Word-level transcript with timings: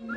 این 0.00 0.12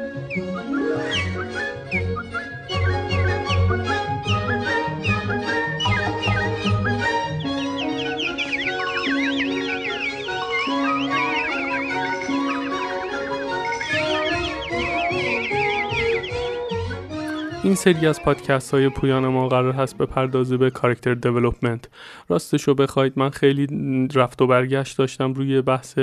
سری 17.75 18.07
از 18.07 18.21
پادکست 18.21 18.73
های 18.73 18.89
پویان 18.89 19.27
ما 19.27 19.47
قرار 19.47 19.73
هست 19.73 19.97
به 19.97 20.05
پردازه 20.05 20.57
به 20.57 20.69
کارکتر 20.69 21.13
دیولپمنت. 21.13 21.89
راستش 22.29 22.63
رو 22.63 22.75
بخواید 22.75 23.13
من 23.15 23.29
خیلی 23.29 23.67
رفت 24.13 24.41
و 24.41 24.47
برگشت 24.47 24.97
داشتم 24.97 25.33
روی 25.33 25.61
بحث 25.61 25.99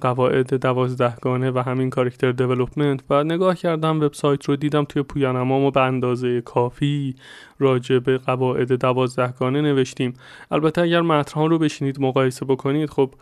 قواعد 0.00 0.54
دوازدهگانه 0.54 1.50
و 1.50 1.58
همین 1.58 1.90
کارکتر 1.90 2.32
دیولپمنت 2.32 3.00
و 3.10 3.24
نگاه 3.24 3.54
کردم 3.54 4.00
وبسایت 4.00 4.44
رو 4.44 4.56
دیدم 4.56 4.84
توی 4.84 5.02
پویانما 5.02 5.70
به 5.70 5.80
اندازه 5.80 6.40
کافی 6.40 7.14
راجع 7.58 7.98
به 7.98 8.18
قواعد 8.18 8.72
دوازدهگانه 8.72 9.60
نوشتیم. 9.60 10.14
البته 10.50 10.80
اگر 10.80 11.00
متنها 11.00 11.46
رو 11.46 11.58
بشینید 11.58 12.00
مقایسه 12.00 12.44
بکنید 12.44 12.90
خب 12.90 13.14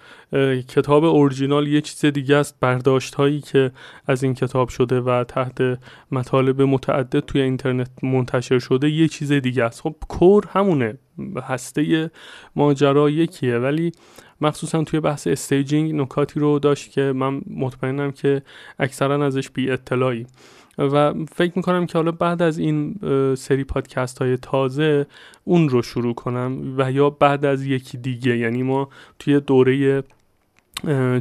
کتاب 0.68 1.05
اورجینال 1.05 1.68
یه 1.68 1.80
چیز 1.80 2.05
دیگه 2.05 2.36
است 2.36 2.56
برداشت 2.60 3.14
هایی 3.14 3.41
که 3.41 3.72
از 4.06 4.22
این 4.22 4.34
کتاب 4.34 4.69
شده 4.69 5.00
و 5.00 5.24
تحت 5.24 5.78
مطالب 6.12 6.62
متعدد 6.62 7.20
توی 7.20 7.41
اینترنت 7.41 7.91
منتشر 8.02 8.58
شده 8.58 8.91
یه 8.91 9.08
چیز 9.08 9.32
دیگه 9.32 9.64
است. 9.64 9.80
خب 9.80 9.94
کور 10.08 10.44
همونه 10.48 10.98
هسته 11.42 12.10
ماجرا 12.56 13.10
یکیه. 13.10 13.58
ولی 13.58 13.92
مخصوصا 14.40 14.84
توی 14.84 15.00
بحث 15.00 15.26
staging 15.27 15.95
نکاتی 15.94 16.40
رو 16.40 16.58
داشت 16.58 16.90
که 16.90 17.02
من 17.02 17.40
مطمئنم 17.50 18.12
که 18.12 18.42
اکثرا 18.78 19.26
ازش 19.26 19.50
بی 19.50 19.70
اطلاعین 19.70 20.27
و 20.78 21.14
فکر 21.24 21.52
می‌کنم 21.56 21.86
که 21.86 21.98
حالا 21.98 22.12
بعد 22.12 22.42
از 22.42 22.58
این 22.58 22.94
سری 23.34 23.64
پادکست 23.64 24.19
های 24.19 24.36
تازه 24.36 25.06
اون 25.44 25.69
رو 25.69 25.82
شروع 25.82 26.14
کنم 26.14 26.74
و 26.78 26.92
یا 26.92 27.10
بعد 27.10 27.44
از 27.44 27.66
یکی 27.66 27.98
دیگه 27.98 28.36
یعنی 28.36 28.62
ما 28.62 28.88
توی 29.19 29.41
دوره 29.41 30.02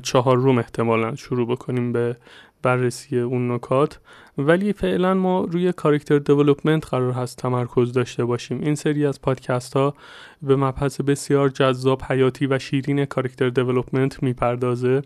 چهارم 0.03 0.57
احتمالا 0.57 1.15
شروع 1.15 1.47
بکنیم 1.47 1.91
به 1.91 2.15
بررسی 2.61 3.19
اون 3.19 3.51
نکات 3.51 3.99
ولی 4.37 4.73
فعلا 4.73 5.13
ما 5.13 5.47
روی 5.51 5.71
character 5.71 6.19
development 6.19 6.87
قرار 6.87 7.11
هست 7.11 7.37
تمرکز 7.37 7.93
داشته 7.93 8.25
باشیم. 8.25 8.61
این 8.61 8.75
سری 8.75 9.05
از 9.05 9.21
پادکست 9.21 9.73
ها 9.73 9.93
به 10.41 10.55
مبحث 10.55 11.01
بسیار 11.01 11.49
جذاب 11.49 12.01
حیاتی 12.01 12.47
و 12.47 12.59
شیرین 12.59 13.05
کارکتر 13.05 13.49
دیولپمنت 13.49 14.23
می‌پردازه 14.23 15.01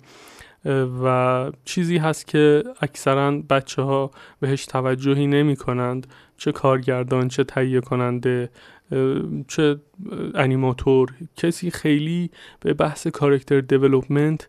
و 1.03 1.51
چیزی 1.65 1.97
هست 1.97 2.27
که 2.27 2.63
اکثرا 2.81 3.31
بچه 3.31 3.81
ها 3.81 4.11
بهش 4.39 4.65
توجهی 4.65 5.27
نمی 5.27 5.55
کنند 5.55 6.07
چه 6.37 6.51
کارگردان 6.51 7.27
چه 7.27 7.43
تهیه 7.43 7.81
کننده 7.81 8.49
چه 9.47 9.79
انیماتور 10.35 11.13
کسی 11.35 11.71
خیلی 11.71 12.31
به 12.59 12.73
بحث 12.73 13.07
کارکتر 13.07 13.61
دیولپمنت 13.61 14.47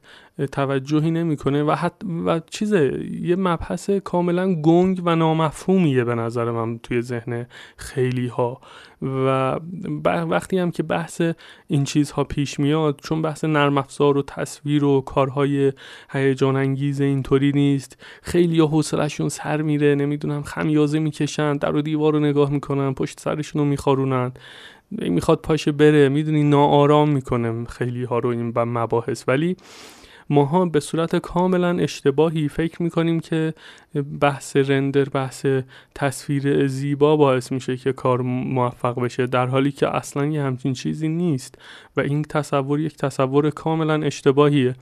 توجهی 0.52 1.10
نمی‌کنه 1.10 1.62
و 1.62 1.70
حت 1.70 1.92
و 2.26 2.40
چیزه 2.50 3.06
یه 3.20 3.36
مبحث 3.36 3.90
کاملا 3.90 4.54
گنگ 4.54 5.02
و 5.04 5.16
نامفهومیه 5.16 6.04
به 6.04 6.14
نظر 6.14 6.50
من 6.50 6.78
توی 6.78 7.02
ذهن 7.02 7.46
خیلی 7.76 8.26
ها 8.26 8.60
و 9.02 9.60
وقتی 10.04 10.58
هم 10.58 10.70
که 10.70 10.82
بحث 10.82 11.22
این 11.66 11.84
چیزها 11.84 12.24
پیش 12.24 12.60
میاد 12.60 13.00
چون 13.02 13.22
بحث 13.22 13.44
نرم 13.44 13.78
افزار 13.78 14.18
و 14.18 14.22
تصویر 14.22 14.84
و 14.84 15.00
کارهای 15.00 15.72
هیجان 16.10 16.56
انگیز 16.56 17.00
اینطوری 17.00 17.52
نیست 17.52 18.02
خیلی 18.22 18.60
ها 18.60 18.66
حوصلهشون 18.66 19.28
سر 19.28 19.62
میره 19.62 19.94
نمی‌دونم 19.94 20.42
خمیازه 20.42 20.98
می‌کشن 20.98 21.56
در 21.56 21.76
و 21.76 21.82
دیوار 21.82 22.12
رو 22.12 22.20
نگاه 22.20 22.50
می‌کنن 22.50 22.94
پشت 22.94 23.20
سرشون 23.20 23.62
رو 23.62 23.68
میخارونن. 23.68 24.32
می‌خواد 24.98 25.40
پاشه 25.40 25.72
بره. 25.72 26.08
می‌دونی 26.08 26.42
ناآرام 26.42 27.10
می‌کنه 27.10 27.64
خیلی 27.64 28.04
ها 28.04 28.18
رو 28.18 28.30
این 28.30 28.52
مباحث. 28.56 29.24
ولی 29.28 29.56
ماها 30.30 30.66
به 30.66 30.80
صورت 30.80 31.16
کاملا 31.16 31.78
اشتباهی 31.78 32.48
فکر 32.48 32.82
می‌کنیم 32.82 33.20
که 33.20 33.54
بحث 34.20 34.56
رندر 34.56 35.04
بحث 35.04 35.46
تصویر 35.94 36.66
زیبا 36.66 37.16
باعث 37.16 37.52
میشه 37.52 37.76
که 37.76 37.92
کار 37.92 38.20
موفق 38.22 39.00
بشه 39.00 39.26
در 39.26 39.46
حالی 39.46 39.72
که 39.72 39.96
اصلا 39.96 40.26
یه 40.26 40.42
همچین 40.42 40.72
چیزی 40.72 41.08
نیست. 41.08 41.58
و 41.96 42.00
این 42.00 42.22
تصور 42.22 42.80
یک 42.80 42.96
تصور 42.96 43.50
کاملا 43.50 44.02
اشتباهیه. 44.02 44.74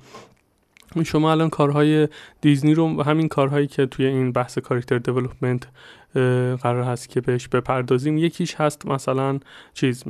شما 1.05 1.31
الان 1.31 1.51
کارهای 1.51 2.09
دیزنی 2.41 2.75
رو 2.75 3.03
همین 3.03 3.29
کارهایی 3.29 3.67
که 3.67 3.87
توی 3.87 4.07
این 4.07 4.33
بحث 4.33 4.59
کاراکتر 4.59 4.99
دیولپمنت 4.99 5.67
قرار 6.63 6.83
هست 6.83 7.09
که 7.09 7.21
بهش 7.21 7.49
بپردازیم 7.49 8.19
یکیش 8.19 8.55
هست 8.55 8.87
مثلا 8.87 9.39
چیز 9.75 10.05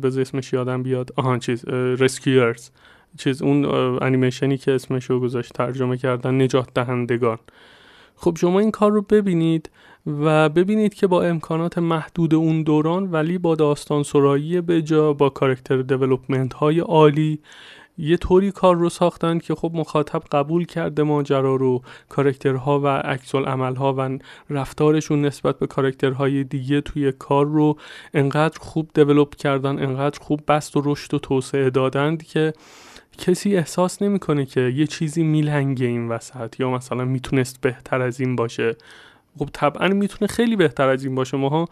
به 0.00 0.20
اسمش 0.20 0.52
یادم 0.52 0.82
بیاد. 0.82 1.10
آهان 1.16 1.38
چیز 1.38 1.64
رسکیورز 1.68 2.70
چیز 3.18 3.42
اون 3.42 3.64
انیمیشنی 4.02 4.58
که 4.58 4.72
اسمش 4.72 5.04
رو 5.04 5.20
گذاشت 5.20 5.52
ترجمه 5.52 5.96
کردن 5.96 6.42
نجات 6.42 6.68
دهندگان. 6.74 7.38
خب 8.16 8.36
شما 8.40 8.60
این 8.60 8.70
کار 8.70 8.92
رو 8.92 9.02
ببینید 9.02 9.70
و 10.06 10.48
ببینید 10.48 10.94
که 10.94 11.06
با 11.06 11.22
امکانات 11.22 11.78
محدود 11.78 12.34
اون 12.34 12.62
دوران 12.62 13.10
ولی 13.10 13.38
با 13.38 13.54
داستان 13.54 14.02
سرایی 14.02 14.60
به 14.60 14.82
جا 14.82 15.12
با 15.12 15.30
character 15.30 15.82
development 15.82 16.54
های 16.54 16.80
عالی 16.80 17.38
یه 18.00 18.16
طوری 18.16 18.52
کار 18.52 18.76
رو 18.76 18.88
ساختن 18.88 19.38
که 19.38 19.54
خب 19.54 19.70
مخاطب 19.74 20.22
قبول 20.32 20.64
کرده 20.64 21.02
ماجرا 21.02 21.56
رو 21.56 21.82
کارکترها 22.08 22.80
و 22.80 22.86
عکس 22.86 23.34
ها 23.34 23.94
و 23.98 24.18
رفتارشون 24.50 25.24
نسبت 25.24 25.58
به 25.58 25.66
کارکترهای 25.66 26.44
دیگه 26.44 26.80
توی 26.80 27.12
کار 27.12 27.46
رو 27.46 27.76
انقدر 28.14 28.58
خوب 28.60 28.90
develop 28.94 29.34
کردن 29.34 29.82
انقدر 29.82 30.18
خوب 30.20 30.40
بسط 30.48 30.76
و 30.76 30.82
رشد 30.84 31.14
و 31.14 31.18
توسعه 31.18 31.70
دادند 31.70 32.22
که 32.22 32.52
کسی 33.18 33.56
احساس 33.56 34.02
نمی‌کنه 34.02 34.46
که 34.46 34.60
یه 34.60 34.86
چیزی 34.86 35.22
میلنگه 35.22 35.86
این 35.86 36.08
وسط 36.08 36.60
یا 36.60 36.70
مثلا 36.70 37.04
می‌تونست 37.04 37.60
بهتر 37.60 38.02
از 38.02 38.20
این 38.20 38.36
باشه. 38.36 38.76
خب 39.38 39.48
طبعا 39.52 39.88
می‌تونه 39.88 40.28
خیلی 40.28 40.56
بهتر 40.56 40.88
از 40.88 41.04
این 41.04 41.14
باشه. 41.14 41.36
ماها 41.36 41.68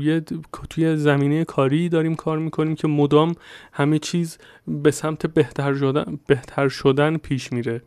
یه 0.00 0.22
توی 0.70 0.96
زمینه 0.96 1.44
کاری 1.44 1.88
داریم 1.88 2.14
کار 2.14 2.38
می‌کنیم 2.38 2.74
که 2.74 2.88
مدام 2.88 3.34
همه 3.72 3.98
چیز 3.98 4.38
به 4.68 4.90
سمت 4.90 5.26
بهتر 5.26 5.74
شدن, 5.74 6.18
بهتر 6.26 6.68
شدن 6.68 7.16
پیش 7.16 7.52
میره. 7.52 7.82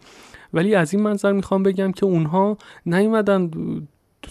ولی 0.53 0.75
از 0.75 0.94
این 0.94 1.03
منظر 1.03 1.31
می‌خوام 1.31 1.63
بگم 1.63 1.91
که 1.91 2.06
اونها 2.06 2.57
نیومدن 2.85 3.51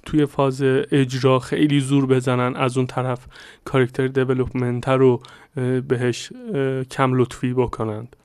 توی 0.06 0.26
فاز 0.26 0.62
اجرا 0.62 1.38
خیلی 1.38 1.80
زور 1.80 2.06
بزنن 2.06 2.56
از 2.56 2.76
اون 2.76 2.86
طرف 2.86 3.26
character 3.64 4.06
development 4.06 4.88
رو 4.88 5.22
بهش 5.88 6.32
کم 6.90 7.14
لطفی 7.14 7.54
بکنند. 7.54 8.16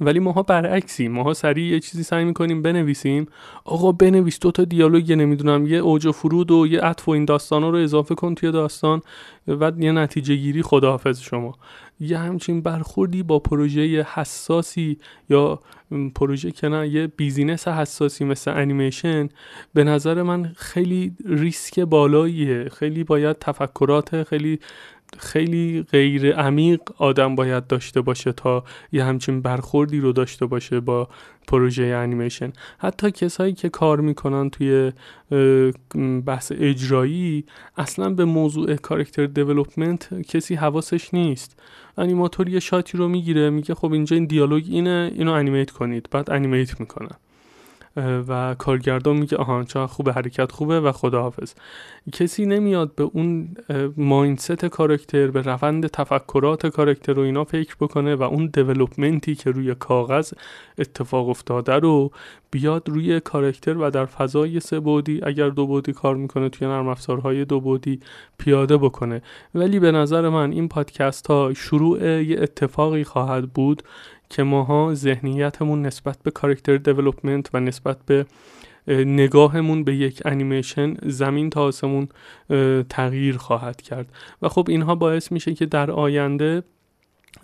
ولی 0.00 0.18
ماها 0.18 0.42
برعکسیم. 0.42 1.12
ماها 1.12 1.34
سریع 1.34 1.72
یه 1.72 1.80
چیزی 1.80 2.02
سعی 2.02 2.24
می‌کنیم 2.24 2.62
بنویسیم. 2.62 3.26
آقا 3.64 3.92
بنویس 3.92 4.38
دو 4.38 4.50
تا 4.50 4.64
دیالوگ 4.64 5.12
نمی‌دونم 5.12 5.66
یه 5.66 5.78
اوج 5.78 6.06
و 6.06 6.12
فرود 6.12 6.50
و 6.50 6.66
یه 6.66 6.80
عطف 6.80 7.08
و 7.08 7.12
این 7.12 7.24
داستان 7.24 7.62
رو 7.62 7.78
اضافه 7.78 8.14
کن 8.14 8.34
توی 8.34 8.52
داستان 8.52 9.02
و 9.48 9.72
یه 9.78 9.92
نتیجه 9.92 10.34
گیری 10.34 10.62
خداحافظ 10.62 11.20
شما. 11.20 11.54
یه 12.00 12.18
همچین 12.18 12.60
برخوردی 12.60 13.22
با 13.22 13.38
پروژه 13.38 14.06
حساسی 14.14 14.98
یا 15.30 15.60
پروژه 16.14 16.50
که 16.50 16.68
نه 16.68 16.88
یه 16.88 17.06
business 17.06 17.68
حساسی 17.68 18.24
مثل 18.24 18.50
انیمیشن 18.50 19.28
به 19.74 19.84
نظر 19.84 20.22
من 20.22 20.52
خیلی 20.56 21.12
ریسک 21.26 21.80
بالاییه. 21.80 22.68
خیلی 22.68 23.04
باید 23.04 23.38
تفکرات 23.38 24.22
خیلی 24.22 24.58
خیلی 25.18 25.82
غیر 25.82 26.32
عمیق 26.32 26.80
آدم 26.98 27.34
باید 27.34 27.66
داشته 27.66 28.00
باشه 28.00 28.32
تا 28.32 28.64
یه 28.92 29.04
همچین 29.04 29.42
برخوردی 29.42 30.00
رو 30.00 30.12
داشته 30.12 30.46
باشه 30.46 30.80
با 30.80 31.08
پروژه 31.48 31.84
انیمیشن. 31.84 32.52
حتی 32.78 33.10
کسایی 33.10 33.52
که 33.52 33.68
کار 33.68 34.00
می‌کنن 34.00 34.50
توی 34.50 34.92
بحث 36.26 36.52
اجرایی 36.54 37.44
اصلا 37.76 38.10
به 38.10 38.24
موضوع 38.24 38.76
کارکتر 38.76 39.26
دیولپمنت 39.26 40.22
کسی 40.22 40.54
حواسش 40.54 41.14
نیست. 41.14 41.62
انیماتور 41.98 42.48
یه 42.48 42.60
شاتی 42.60 42.98
رو 42.98 43.08
می‌گیره 43.08 43.50
میگه 43.50 43.74
خب 43.74 43.92
اینجا 43.92 44.16
این 44.16 44.24
دیالوگ 44.24 44.64
اینه 44.68 45.12
اینو 45.14 45.32
انیمیت 45.32 45.70
کنید. 45.70 46.08
بعد 46.10 46.30
انیمیت 46.30 46.80
می‌کنن 46.80 47.16
و 48.28 48.54
کارگردان 48.58 49.16
میگه 49.16 49.36
آها 49.36 49.64
چه 49.64 49.86
خوبه 49.86 50.12
حرکت 50.12 50.52
خوبه 50.52 50.80
و 50.80 50.92
خداحافظ. 50.92 51.54
کسی 52.12 52.46
نمیاد 52.46 52.94
به 52.94 53.02
اون 53.02 53.56
ماینست 53.96 54.64
کارکتر 54.64 55.26
به 55.26 55.42
روند 55.42 55.86
تفکرات 55.86 56.66
کارکتر 56.66 57.12
رو 57.12 57.22
اینا 57.22 57.44
فکر 57.44 57.76
بکنه 57.80 58.14
و 58.14 58.22
اون 58.22 58.46
دیولپمنتی 58.46 59.34
که 59.34 59.50
روی 59.50 59.74
کاغذ 59.74 60.32
اتفاق 60.78 61.28
افتاده 61.28 61.72
رو 61.72 62.10
بیاد 62.50 62.88
روی 62.88 63.20
کارکتر 63.20 63.76
و 63.76 63.90
در 63.90 64.04
فضای 64.04 64.60
سه 64.60 64.80
بودی 64.80 65.20
اگر 65.22 65.48
دو 65.48 65.66
بودی 65.66 65.92
کار 65.92 66.16
می‌کنه 66.16 66.48
توی 66.48 66.66
نرم 66.66 66.88
افزارهای 66.88 67.44
دو 67.44 67.60
بودی 67.60 68.00
پیاده 68.38 68.76
بکنه. 68.76 69.22
ولی 69.54 69.78
به 69.78 69.92
نظر 69.92 70.28
من 70.28 70.52
این 70.52 70.68
پادکست 70.68 71.26
ها 71.26 71.54
شروع 71.54 72.22
یه 72.22 72.42
اتفاقی 72.42 73.04
خواهد 73.04 73.52
بود 73.52 73.82
که 74.30 74.42
ماها 74.42 74.94
ذهنیتمون 74.94 75.82
نسبت 75.82 76.18
به 76.22 76.30
کارکتر 76.30 76.76
دیولپمنت 76.76 77.50
و 77.54 77.60
نسبت 77.60 77.96
به 78.06 78.26
نگاهمون 78.88 79.84
به 79.84 79.96
یک 79.96 80.22
انیمیشن 80.24 80.94
زمین 81.02 81.50
تا 81.50 81.62
آسمون 81.62 82.08
تغییر 82.88 83.36
خواهد 83.36 83.82
کرد. 83.82 84.12
و 84.42 84.48
خب 84.48 84.66
اینها 84.68 84.94
باعث 84.94 85.32
میشه 85.32 85.54
که 85.54 85.66
در 85.66 85.90
آینده 85.90 86.62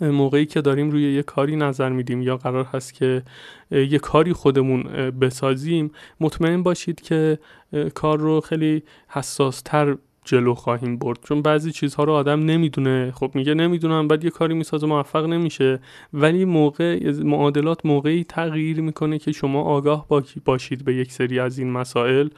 موقعی 0.01 0.45
که 0.45 0.61
داریم 0.61 0.89
روی 0.89 1.13
یه 1.13 1.23
کاری 1.23 1.55
نظر 1.55 1.89
میدیم 1.89 2.21
یا 2.21 2.37
قرار 2.37 2.63
هست 2.63 2.93
که 2.93 3.23
یه 3.71 3.99
کاری 3.99 4.33
خودمون 4.33 4.83
بسازیم 5.11 5.91
مطمئن 6.19 6.63
باشید 6.63 7.01
که 7.01 7.39
کار 7.93 8.19
رو 8.19 8.41
خیلی 8.41 8.83
حساستر 9.07 9.97
جلو 10.25 10.53
خواهیم 10.53 10.97
برد. 10.97 11.19
چون 11.23 11.41
بعضی 11.41 11.71
چیزها 11.71 12.03
رو 12.03 12.13
آدم 12.13 12.45
نمی‌دونه. 12.45 13.11
خب 13.15 13.31
میگه 13.33 13.53
نمی‌دونم 13.53 14.07
بعد 14.07 14.23
یه 14.23 14.29
کاری 14.29 14.53
می‌سازه 14.53 14.87
موفق 14.87 15.25
نمیشه. 15.25 15.79
ولی 16.13 16.45
موقع 16.45 17.11
معادلات 17.23 17.85
موقعی 17.85 18.23
تغییر 18.23 18.81
می‌کنه 18.81 19.19
که 19.19 19.31
شما 19.31 19.61
آگاه 19.61 20.07
باشید 20.45 20.85
به 20.85 20.95
یک 20.95 21.11
سری 21.11 21.39
از 21.39 21.59
این 21.59 21.71
مسائل 21.71 22.29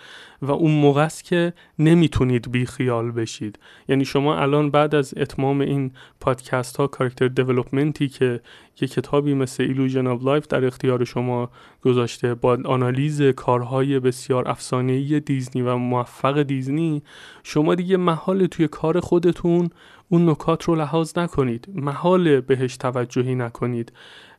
و 0.41 0.51
اون 0.51 0.71
موقع 0.71 1.01
است 1.01 1.23
که 1.23 1.53
نمی‌تونید 1.79 2.51
بی 2.51 2.65
خیال 2.65 3.11
بشید. 3.11 3.59
یعنی 3.89 4.05
شما 4.05 4.35
الان 4.35 4.71
بعد 4.71 4.95
از 4.95 5.13
اتمام 5.17 5.61
این 5.61 5.91
پادکست 6.19 6.77
ها 6.77 6.87
character 6.87 7.27
development 7.27 8.00
ی 8.00 8.07
که 8.07 8.41
یه 8.81 8.87
کتابی 8.87 9.33
مثل 9.33 9.63
Illusion 9.63 10.07
of 10.07 10.23
Life 10.23 10.47
در 10.47 10.65
اختیار 10.65 11.03
شما 11.03 11.49
گذاشته. 11.81 12.35
با 12.35 12.57
آنالیز 12.65 13.21
کارهای 13.21 13.99
بسیار 13.99 14.49
افسانه‌ای 14.49 15.19
دیزنی 15.19 15.61
و 15.61 15.75
موفق 15.75 16.41
دیزنی 16.41 17.01
شما 17.43 17.75
دیگه 17.75 17.97
محاله 17.97 18.45
توی 18.45 18.67
کار 18.67 18.99
خودتون 18.99 19.69
اون 20.09 20.29
نکات 20.29 20.63
رو 20.63 20.75
لحاظ 20.75 21.17
نکنید. 21.17 21.67
محال 21.75 22.41
بهش 22.41 22.77
توجهی 22.77 23.35
نکنید. 23.35 23.91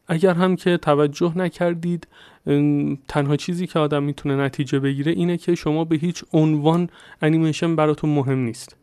اگر 0.08 0.34
هم 0.34 0.56
که 0.56 0.76
توجه 0.76 1.38
نکردید 1.38 2.08
تنها 3.08 3.36
چیزی 3.36 3.66
که 3.66 3.78
آدم 3.78 4.02
می‌تونه 4.02 4.36
نتیجه 4.36 4.78
بگیره 4.78 5.12
اینه 5.12 5.36
که 5.36 5.54
شما 5.54 5.84
به 5.84 5.96
هیچ 5.96 6.24
عنوان 6.32 6.90
انیمیشن 7.22 7.76
براتون 7.76 8.10
مهم 8.10 8.38
نیست. 8.38 8.76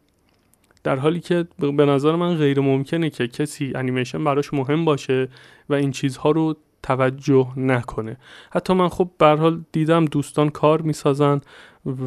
در 0.85 0.95
حالی 0.95 1.19
که 1.19 1.47
به 1.59 1.85
نظر 1.85 2.15
من 2.15 2.35
غیر 2.35 2.59
ممکنه 2.59 3.09
که 3.09 3.27
کسی 3.27 3.71
انیمیشن 3.75 4.23
براش 4.23 4.53
مهم 4.53 4.85
باشه 4.85 5.27
و 5.69 5.73
این 5.73 5.91
چیزها 5.91 6.31
رو 6.31 6.55
توجه 6.85 7.47
نکنه. 7.57 8.17
حتی 8.51 8.73
من 8.73 8.89
خب 8.89 9.09
به 9.17 9.27
حال 9.27 9.61
دیدم 9.71 10.05
دوستان 10.05 10.49
کار 10.49 10.81
می‌سازن 10.81 11.41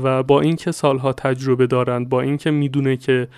و 0.02 0.22
با 0.22 0.40
اینکه 0.40 0.72
سالها 0.72 1.12
تجربه 1.12 1.66
دارند 1.66 2.08
با 2.08 2.20
اینکه 2.20 2.50
می‌دونه 2.50 2.96
که 2.96 3.28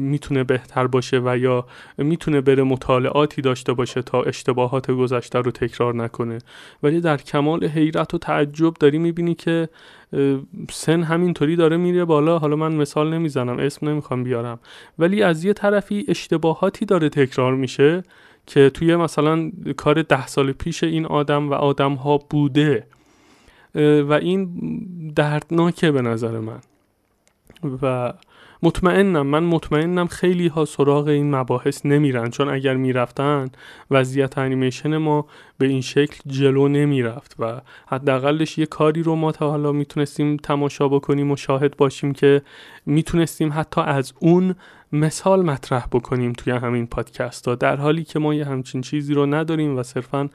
می‌تونه 0.00 0.44
بهتر 0.44 0.86
باشه 0.86 1.20
و 1.24 1.38
یا 1.38 1.66
می‌تونه 1.98 2.40
بره 2.40 2.62
مطالعاتی 2.62 3.42
داشته 3.42 3.72
باشه 3.72 4.02
تا 4.02 4.22
اشتباهات 4.22 4.90
گذشته 4.90 5.38
رو 5.38 5.50
تکرار 5.50 5.94
نکنه. 5.94 6.38
ولی 6.82 7.00
در 7.00 7.16
کمال 7.16 7.64
حیرت 7.64 8.14
و 8.14 8.18
تعجب 8.18 8.74
داری 8.74 8.98
می‌بینی 8.98 9.34
که 9.34 9.68
سن 10.70 11.02
همینطوری 11.02 11.56
داره 11.56 11.76
میره 11.76 12.04
بالا. 12.04 12.38
حالا 12.38 12.56
من 12.56 12.74
مثال 12.74 13.14
نمی‌زنم 13.14 13.58
اسم 13.58 13.88
نمی‌خوام 13.88 14.24
بیارم. 14.24 14.58
ولی 14.98 15.22
از 15.22 15.44
یه 15.44 15.52
طرفی 15.52 16.04
اشتباهاتی 16.08 16.84
داره 16.84 17.08
تکرار 17.08 17.54
میشه. 17.54 18.02
که 18.46 18.70
توی 18.70 18.96
مثلا 18.96 19.50
کار 19.76 20.02
ده 20.02 20.26
سال 20.26 20.52
پیش 20.52 20.84
این 20.84 21.06
آدم 21.06 21.50
و 21.50 21.54
آدم 21.54 21.94
ها 21.94 22.18
بوده 22.18 22.86
و 23.74 24.12
این 24.12 24.48
دردناکه 25.16 25.90
به 25.90 26.02
نظر 26.02 26.40
من. 26.40 26.60
و 27.82 28.12
مطمئنم 28.62 29.26
من 29.26 29.44
مطمئنم 29.44 30.06
خیلی 30.06 30.48
ها 30.48 30.64
سراغ 30.64 31.06
این 31.06 31.34
مباحث 31.34 31.86
نمیرن. 31.86 32.30
چون 32.30 32.48
اگر 32.48 32.74
می‌رفتن 32.74 33.48
وضعیت 33.90 34.38
انیمیشن 34.38 34.96
ما 34.96 35.26
به 35.58 35.66
این 35.66 35.80
شکل 35.80 36.20
جلو 36.26 36.68
نمی‌رفت 36.68 37.36
و 37.38 37.60
حداقلش 37.86 38.58
یه 38.58 38.66
کاری 38.66 39.02
رو 39.02 39.16
ما 39.16 39.32
تا 39.32 39.50
حالا 39.50 39.72
می‌تونستیم 39.72 40.36
تماشا 40.36 40.88
بکنیم 40.88 41.30
و 41.30 41.36
شاهد 41.36 41.76
باشیم 41.76 42.12
که 42.12 42.42
می‌تونستیم 42.86 43.52
حتی 43.52 43.80
از 43.80 44.12
اون 44.18 44.54
مثال 44.92 45.42
مطرح 45.42 45.86
بکنیم 45.92 46.32
توی 46.32 46.52
همین 46.52 46.86
پادکست 46.86 47.48
ها 47.48 47.54
در 47.54 47.76
حالی 47.76 48.04
که 48.04 48.18
ما 48.18 48.34
یه 48.34 48.44
همچین 48.44 48.80
چیزی 48.80 49.14
رو 49.14 49.26
نداریم 49.26 49.78
و 49.78 49.82
صرفا 49.82 50.28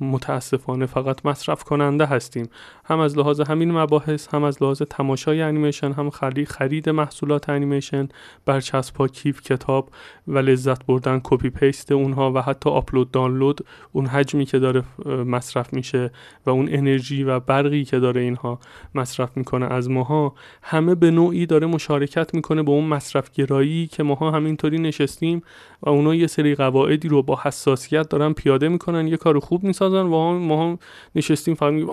متاسفانه 0.00 0.86
فقط 0.86 1.26
مصرف 1.26 1.64
کننده 1.64 2.06
هستیم. 2.06 2.48
هم 2.90 3.00
از 3.00 3.18
لحاظ 3.18 3.40
همین 3.40 3.72
مباحث 3.72 4.34
هم 4.34 4.44
از 4.44 4.62
لحاظ 4.62 4.82
تماشای 4.82 5.42
انیمیشن 5.42 5.92
هم 5.92 6.10
خرید 6.10 6.48
خرید 6.48 6.88
محصولات 6.88 7.48
انیمیشن 7.48 8.08
برچسب 8.46 9.06
کیف 9.06 9.42
کتاب 9.42 9.88
و 10.28 10.38
لذت 10.38 10.86
بردن 10.86 11.20
copy 11.24 11.50
paste 11.50 11.92
اونها 11.92 12.32
و 12.32 12.42
حتی 12.42 12.70
آپلود 12.70 13.10
دانلود 13.10 13.66
اون 13.92 14.06
حجمی 14.06 14.44
که 14.44 14.58
داره 14.58 14.84
مصرف 15.06 15.72
میشه 15.72 16.10
و 16.46 16.50
اون 16.50 16.68
انرژی 16.70 17.24
و 17.24 17.40
برقی 17.40 17.84
که 17.84 17.98
داره 17.98 18.20
اینها 18.20 18.58
مصرف 18.94 19.36
می‌کنه 19.36 19.66
از 19.66 19.90
ماها 19.90 20.34
همه 20.62 20.94
به 20.94 21.10
نوعی 21.10 21.46
داره 21.46 21.66
مشارکت 21.66 22.34
می‌کنه 22.34 22.62
به 22.62 22.70
اون 22.70 22.84
مصرف 22.84 23.30
گرایی 23.30 23.86
که 23.86 24.02
ماها 24.02 24.30
همینطوری 24.30 24.78
نشستیم 24.78 25.42
و 25.82 25.90
اونا 25.90 26.14
یه 26.14 26.26
سری 26.26 26.54
قواعدی 26.54 27.08
رو 27.08 27.22
با 27.22 27.38
حساسیت 27.42 28.08
دارن 28.08 28.32
پیاده 28.32 28.68
می‌کنن 28.68 29.08
یه 29.08 29.16
کار 29.16 29.38
خوب 29.38 29.64
می‌سازن 29.64 30.06
و 30.06 30.38
ما 30.38 30.64
هم 30.64 30.78
نشستیم 31.14 31.54
فهمیدیم 31.54 31.88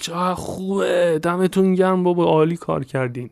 چه 0.00 0.14
خوبه 0.40 1.18
دمتون 1.22 1.74
گرم 1.74 2.02
بابا 2.02 2.24
عالی 2.24 2.56
کار 2.56 2.84
کردین. 2.84 3.30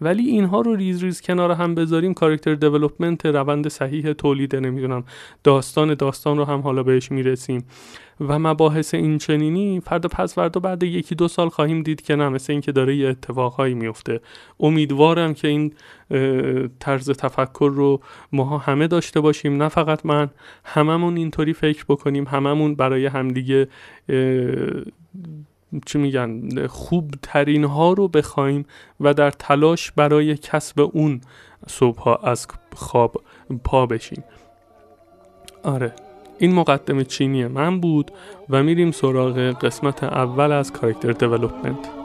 ولی 0.00 0.22
اینها 0.22 0.60
رو 0.60 0.74
ریز 0.74 1.04
ریز 1.04 1.20
کنار 1.20 1.50
هم 1.50 1.74
بذاریم 1.74 2.14
کارکتر 2.14 2.54
دیولپمنت 2.54 3.26
روند 3.26 3.68
صحیح 3.68 4.12
تولید 4.12 4.56
نمی‌دونم 4.56 5.04
داستان 5.44 5.94
داستان 5.94 6.38
رو 6.38 6.44
هم 6.44 6.60
حالا 6.60 6.82
بهش 6.82 7.12
می‌رسیم. 7.12 7.64
و 8.20 8.38
مباحث 8.38 8.94
این 8.94 9.18
چنینی 9.18 9.80
فردا 9.80 10.08
پس 10.08 10.34
فردا 10.34 10.60
بعد 10.60 10.82
یکی 10.82 11.14
دو 11.14 11.28
سال 11.28 11.48
خواهیم 11.48 11.82
دید 11.82 12.00
که 12.00 12.16
نه 12.16 12.28
مثل 12.28 12.52
اینکه 12.52 12.72
داره 12.72 12.96
یه 12.96 13.08
اتفاقهایی 13.08 13.74
میفته 13.74 14.20
امیدوارم 14.60 15.34
که 15.34 15.48
این 15.48 15.72
طرز 16.80 17.10
تفکر 17.10 17.72
رو 17.74 18.00
ماها 18.32 18.58
همه 18.58 18.86
داشته 18.86 19.20
باشیم 19.20 19.62
نه 19.62 19.68
فقط 19.68 20.06
من. 20.06 20.28
هممون 20.64 21.16
اینطوری 21.16 21.52
فکر 21.52 21.84
بکنیم 21.88 22.26
هممون 22.26 22.74
برای 22.74 23.06
همدیگه 23.06 23.68
چی 25.86 25.98
میگن 25.98 26.66
خوب 26.66 27.14
ترین 27.22 27.64
ها 27.64 27.92
رو 27.92 28.08
بخوایم 28.08 28.66
و 29.00 29.14
در 29.14 29.30
تلاش 29.30 29.92
برای 29.92 30.36
کسب 30.36 30.80
اون 30.92 31.20
صبح 31.66 31.98
ها 31.98 32.16
از 32.16 32.46
خواب 32.74 33.22
پا 33.64 33.86
بشیم. 33.86 34.24
آره 35.62 35.92
این 36.38 36.54
مقدمه 36.54 37.04
چینی 37.04 37.46
من 37.46 37.80
بود 37.80 38.10
و 38.50 38.62
میریم 38.62 38.90
سراغ 38.90 39.38
قسمت 39.38 40.04
اول 40.04 40.52
از 40.52 40.72
کارکتر 40.72 41.12
دیولپمنت. 41.12 41.97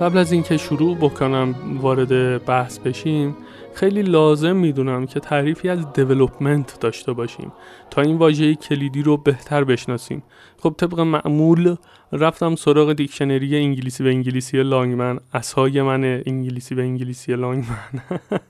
قبل 0.00 0.18
از 0.18 0.32
اینکه 0.32 0.56
شروع 0.56 0.96
بکنم 0.96 1.54
وارد 1.80 2.44
بحث 2.44 2.78
بشیم 2.78 3.36
خیلی 3.74 4.02
لازم 4.02 4.56
می‌دونم 4.56 5.06
که 5.06 5.20
تعریفی 5.20 5.68
از 5.68 5.92
دیولپمنت 5.92 6.80
داشته 6.80 7.12
باشیم 7.12 7.52
تا 7.90 8.02
این 8.02 8.16
واژه 8.16 8.54
کلیدی 8.54 9.02
رو 9.02 9.16
بهتر 9.16 9.64
بشناسیم. 9.64 10.22
خب 10.58 10.74
طبق 10.78 11.00
معمول 11.00 11.76
رفتم 12.12 12.54
سراغ 12.54 12.92
دیکشنری 12.92 13.56
انگلیسی 13.56 14.04
و 14.04 14.06
انگلیسی 14.06 14.62
لانگمن 14.62 15.18
اسهای 15.34 15.82
من 15.82 16.22
انگلیسی 16.26 16.74
و 16.74 16.80
انگلیسی 16.80 17.36
لانگمن. 17.36 18.00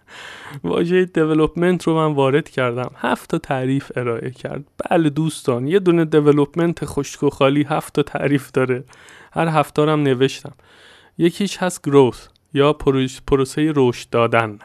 واژه 0.65 1.05
دیولپمنت 1.05 1.83
رو 1.83 1.95
من 1.95 2.15
وارد 2.15 2.49
کردم. 2.49 2.91
هفت 2.97 3.31
تا 3.31 3.38
تعریف 3.38 3.93
ارائه 3.97 4.31
کرد. 4.31 4.65
بله 4.91 5.11
دوستان 5.11 5.69
یه 5.69 5.79
دونه 5.79 6.05
دیولپمنت 6.05 6.85
خشک 6.85 7.23
و 7.23 7.31
خالی 7.31 7.67
هفت 7.69 7.95
تا 7.95 8.03
تعریف 8.03 8.50
داره. 8.50 8.85
هر 9.33 9.47
هفتارم 9.49 10.03
نوشتم. 10.03 10.53
یکیش 11.18 11.56
هست 11.56 11.82
گروث 11.82 12.28
یا 12.54 12.73
پروسه 13.26 13.73
رشد 13.76 14.11
دادن. 14.11 14.58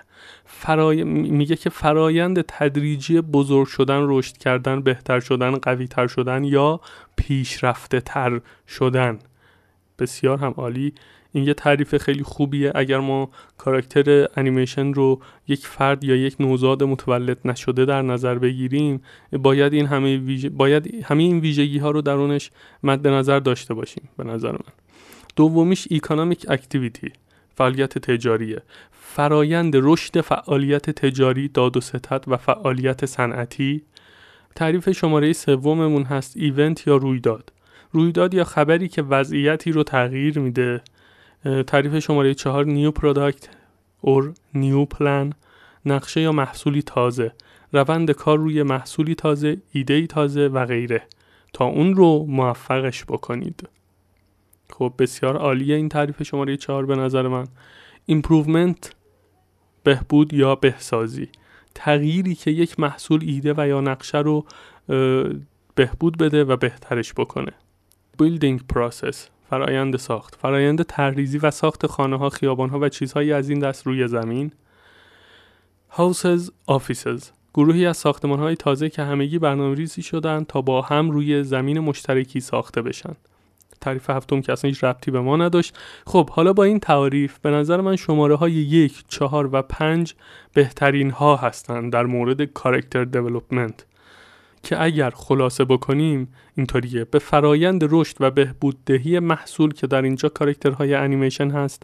فرای... 0.45 1.03
میگه 1.03 1.55
که 1.55 1.69
فرایند 1.69 2.41
تدریجی 2.41 3.21
بزرگ 3.21 3.67
شدن 3.67 3.99
رشد 4.01 4.37
کردن 4.37 4.81
بهتر 4.81 5.19
شدن 5.19 5.51
قوی 5.51 5.87
تر 5.87 6.07
شدن 6.07 6.43
یا 6.43 6.79
پیشرفته 7.15 8.01
تر 8.01 8.41
شدن. 8.67 9.19
بسیار 9.99 10.37
هم 10.37 10.53
عالی. 10.57 10.93
این 11.33 11.43
یه 11.43 11.53
تعریف 11.53 11.97
خیلی 11.97 12.23
خوبیه. 12.23 12.71
اگر 12.75 12.99
ما 12.99 13.29
کاراکتر 13.57 14.27
انیمیشن 14.35 14.93
رو 14.93 15.21
یک 15.47 15.67
فرد 15.67 16.03
یا 16.03 16.15
یک 16.15 16.35
نوزاد 16.39 16.83
متولد 16.83 17.37
نشده 17.45 17.85
در 17.85 18.01
نظر 18.01 18.35
بگیریم 18.35 19.01
باید 19.31 19.73
این 19.73 19.85
همه 19.85 20.17
ویژه 20.17 20.49
باید 20.49 21.03
همه 21.03 21.23
این 21.23 21.39
ویژگی 21.39 21.77
ها 21.77 21.91
رو 21.91 22.01
درونش 22.01 22.51
مد 22.83 23.07
نظر 23.07 23.39
داشته 23.39 23.73
باشیم 23.73 24.09
به 24.17 24.23
نظر 24.23 24.51
من. 24.51 24.73
دومیش 25.35 25.87
economic 25.89 26.45
activity 26.49 27.11
فعالیت 27.55 27.97
تجاریه. 27.97 28.61
فرایند 28.91 29.73
رشد 29.75 30.21
فعالیت 30.21 30.89
تجاری 30.89 31.47
داد 31.47 31.77
و 31.77 31.81
ستد 31.81 32.23
و 32.27 32.37
فعالیت 32.37 33.05
صنعتی. 33.05 33.81
تعریف 34.55 34.89
شماره 34.89 35.33
سوممون 35.33 36.03
هست 36.03 36.37
event 36.37 36.87
یا 36.87 36.95
رویداد. 36.95 37.53
رویداد 37.91 38.33
یا 38.33 38.43
خبری 38.43 38.87
که 38.87 39.01
وضعیتی 39.01 39.71
رو 39.71 39.83
تغییر 39.83 40.39
میده. 40.39 40.81
تعریف 41.67 41.99
شماره 41.99 42.33
چهار 42.33 42.65
new 42.65 42.91
product 42.91 43.49
or 44.01 44.33
new 44.53 44.85
plan 44.85 45.33
نقشه 45.85 46.21
یا 46.21 46.31
محصولی 46.31 46.81
تازه. 46.81 47.31
روند 47.73 48.11
کار 48.11 48.37
روی 48.37 48.63
محصولی 48.63 49.15
تازه 49.15 49.57
ایده 49.71 50.07
تازه 50.07 50.47
و 50.47 50.65
غیره. 50.65 51.03
تا 51.53 51.65
اون 51.65 51.95
رو 51.95 52.25
موفقش 52.29 53.05
بکنید. 53.05 53.69
خب 54.73 54.93
بسیار 54.99 55.37
عالیه 55.37 55.75
این 55.75 55.89
تعریف 55.89 56.23
شماره 56.23 56.57
چهار 56.57 56.85
به 56.85 56.95
نظر 56.95 57.27
من. 57.27 57.47
improvement 58.05 58.95
بهبود 59.83 60.33
یا 60.33 60.55
بهسازی. 60.55 61.29
تغییری 61.75 62.35
که 62.35 62.51
یک 62.51 62.79
محصول 62.79 63.23
ایده 63.23 63.53
و 63.57 63.67
یا 63.67 63.81
نقشه 63.81 64.17
رو 64.17 64.45
بهبود 65.75 66.17
بده 66.17 66.43
و 66.43 66.57
بهترش 66.57 67.13
بکنه. 67.13 67.51
Building 68.21 68.59
process 68.73 69.15
فرایند 69.49 69.97
ساخت. 69.97 70.35
فرایند 70.35 70.83
طرح‌ریزی 70.83 71.37
و 71.37 71.51
ساخت 71.51 71.87
خانه 71.87 72.17
ها 72.17 72.29
خیابان 72.29 72.69
ها 72.69 72.79
و 72.79 72.89
چیزهایی 72.89 73.33
از 73.33 73.49
این 73.49 73.59
دست 73.59 73.87
روی 73.87 74.07
زمین. 74.07 74.51
Houses 75.91 76.49
offices. 76.69 77.23
گروهی 77.53 77.85
از 77.85 77.97
ساختمان 77.97 78.39
های 78.39 78.55
تازه 78.55 78.89
که 78.89 79.03
همگی 79.03 79.39
برنامه 79.39 79.75
ریزی 79.75 80.01
شدن 80.01 80.43
تا 80.43 80.61
با 80.61 80.81
هم 80.81 81.11
روی 81.11 81.43
زمین 81.43 81.79
مشترکی 81.79 82.39
ساخته 82.39 82.81
بشن. 82.81 83.15
تعریف 83.81 84.09
هفتم 84.09 84.41
که 84.41 84.51
اصلا 84.51 84.69
هیچ 84.69 84.83
ربطی 84.83 85.11
به 85.11 85.21
ما 85.21 85.37
نداشت. 85.37 85.77
خب 86.07 86.29
حالا 86.29 86.53
با 86.53 86.63
این 86.63 86.79
تعریف 86.79 87.39
به 87.39 87.49
نظر 87.51 87.81
من 87.81 87.95
شماره 87.95 88.35
های 88.35 88.51
یک 88.51 89.03
چهار 89.07 89.49
و 89.51 89.61
پنج 89.61 90.13
بهترین 90.53 91.11
ها 91.11 91.35
هستند 91.35 91.93
در 91.93 92.05
مورد 92.05 92.41
character 92.41 93.03
development 93.03 93.85
که 94.63 94.83
اگر 94.83 95.09
خلاصه 95.09 95.65
بکنیم 95.65 96.33
اینطوریه. 96.55 97.05
به 97.05 97.19
فرایند 97.19 97.87
رشد 97.89 98.15
و 98.19 98.31
بهبوددهی 98.31 99.19
محصول 99.19 99.73
که 99.73 99.87
در 99.87 100.01
اینجا 100.01 100.29
character 100.29 100.82
های 100.82 100.93
انیمیشن 100.93 101.49
هست 101.49 101.83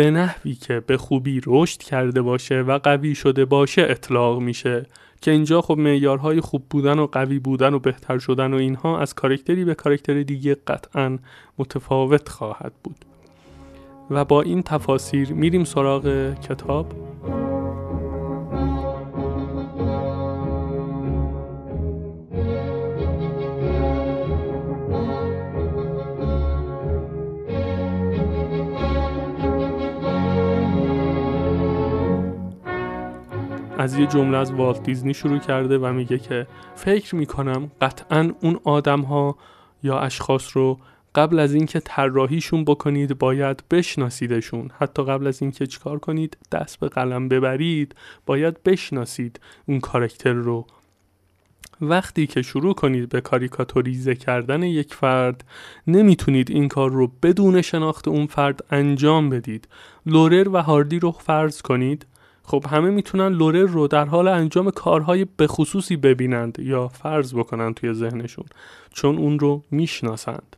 به 0.00 0.10
نحوی 0.10 0.54
که 0.54 0.80
به 0.80 0.96
خوبی 0.96 1.40
رشد 1.46 1.78
کرده 1.78 2.22
باشه 2.22 2.60
و 2.60 2.78
قوی 2.78 3.14
شده 3.14 3.44
باشه 3.44 3.82
اطلاق 3.82 4.40
میشه. 4.40 4.86
که 5.20 5.30
اینجا 5.30 5.60
خب 5.60 5.78
معیارهای 5.78 6.40
خوب 6.40 6.62
بودن 6.70 6.98
و 6.98 7.06
قوی 7.06 7.38
بودن 7.38 7.74
و 7.74 7.78
بهتر 7.78 8.18
شدن 8.18 8.54
و 8.54 8.56
اینها 8.56 9.00
از 9.00 9.14
کارکتری 9.14 9.64
به 9.64 9.74
کارکتر 9.74 10.22
دیگه 10.22 10.56
قطعا 10.66 11.18
متفاوت 11.58 12.28
خواهد 12.28 12.72
بود. 12.84 13.04
و 14.10 14.24
با 14.24 14.42
این 14.42 14.62
تفاسیر 14.62 15.32
میریم 15.32 15.64
سراغ 15.64 16.34
کتاب. 16.34 16.86
از 33.80 33.98
یه 33.98 34.06
جمله 34.06 34.38
از 34.38 34.52
والت 34.52 34.82
دیزنی 34.82 35.14
شروع 35.14 35.38
کرده 35.38 35.78
و 35.78 35.92
میگه 35.92 36.18
که 36.18 36.46
فکر 36.74 37.14
می‌کنم 37.14 37.70
قطعا 37.80 38.32
اون 38.40 38.60
آدم 38.64 39.00
ها 39.00 39.36
یا 39.82 39.98
اشخاص 39.98 40.56
رو 40.56 40.78
قبل 41.14 41.38
از 41.38 41.54
اینکه 41.54 41.80
طراحیشون 41.80 42.64
بکنید 42.64 43.18
باید 43.18 43.62
بشناسیدشون. 43.70 44.70
حتی 44.78 45.04
قبل 45.04 45.26
از 45.26 45.42
اینکه 45.42 45.66
چیکار 45.66 45.98
کنید؟ 45.98 46.36
دست 46.52 46.80
به 46.80 46.88
قلم 46.88 47.28
ببرید. 47.28 47.94
باید 48.26 48.62
بشناسید 48.62 49.40
اون 49.66 49.80
کارکتر 49.80 50.32
رو. 50.32 50.66
وقتی 51.80 52.26
که 52.26 52.42
شروع 52.42 52.74
کنید 52.74 53.08
به 53.08 53.20
کاریکاتوریزه 53.20 54.14
کردن 54.14 54.62
یک 54.62 54.94
فرد 54.94 55.44
نمی‌تونید 55.86 56.50
این 56.50 56.68
کار 56.68 56.90
رو 56.90 57.12
بدون 57.22 57.62
شناخت 57.62 58.08
اون 58.08 58.26
فرد 58.26 58.64
انجام 58.70 59.30
بدید. 59.30 59.68
لورل 60.06 60.48
و 60.48 60.62
هاردی 60.62 60.98
رو 60.98 61.10
فرض 61.12 61.62
کنید. 61.62 62.06
خب 62.50 62.64
همه 62.70 62.90
می‌تونن 62.90 63.28
لورل 63.28 63.66
رو 63.66 63.86
در 63.86 64.04
حال 64.04 64.28
انجام 64.28 64.70
کارهای 64.70 65.26
بخصوصی 65.38 65.96
ببینند 65.96 66.58
یا 66.58 66.88
فرض 66.88 67.34
بکنن 67.34 67.74
توی 67.74 67.92
ذهنشون 67.92 68.44
چون 68.92 69.18
اون 69.18 69.38
رو 69.38 69.62
می‌شناسند. 69.70 70.56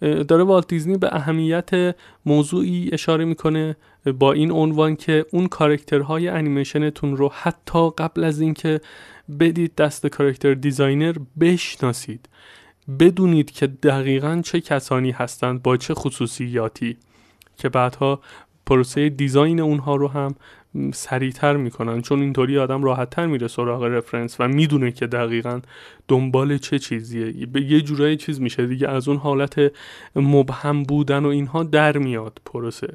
داره 0.00 0.44
والت 0.44 0.68
دیزنی 0.68 0.96
به 0.96 1.08
اهمیت 1.12 1.96
موضوعی 2.26 2.90
اشاره 2.92 3.24
می‌کنه 3.24 3.76
با 4.18 4.32
این 4.32 4.50
عنوان 4.50 4.96
که 4.96 5.26
اون 5.30 5.46
character 5.46 6.13
های 6.13 6.28
انیمیشنتون 6.28 7.16
رو 7.16 7.32
حتی 7.34 7.90
قبل 7.98 8.24
از 8.24 8.40
اینکه 8.40 8.80
بدید 9.40 9.74
دست 9.74 10.06
character 10.06 10.54
designer 10.54 11.16
بشناسید. 11.40 12.28
بدونید 12.98 13.50
که 13.50 13.66
دقیقا 13.66 14.40
چه 14.44 14.60
کسانی 14.60 15.10
هستند 15.10 15.62
با 15.62 15.76
چه 15.76 15.94
خصوصیاتی 15.94 16.96
که 17.56 17.68
بعدها 17.68 18.20
پروسه 18.66 19.08
design 19.08 19.60
اونها 19.60 19.96
رو 19.96 20.08
هم 20.08 20.34
سریعتر 20.94 21.56
می‌کنن 21.56 22.02
چون 22.02 22.20
اینطوری 22.20 22.58
آدم 22.58 22.84
راحتتر 22.84 23.26
میره 23.26 23.48
سراغ 23.48 23.82
reference 23.82 24.36
و 24.40 24.48
می‌دونه 24.48 24.92
که 24.92 25.06
دقیقا 25.06 25.60
دنبال 26.08 26.58
چه 26.58 26.78
چیزیه. 26.78 27.46
به 27.46 27.62
یه 27.62 27.80
جورایی 27.80 28.16
چیز 28.16 28.40
میشه 28.40 28.66
دیگه 28.66 28.88
از 28.88 29.08
اون 29.08 29.16
حالت 29.16 29.72
مبهم 30.16 30.82
بودن 30.82 31.24
و 31.24 31.28
اینها 31.28 31.62
در 31.62 31.98
میاد 31.98 32.40
پروسه. 32.46 32.94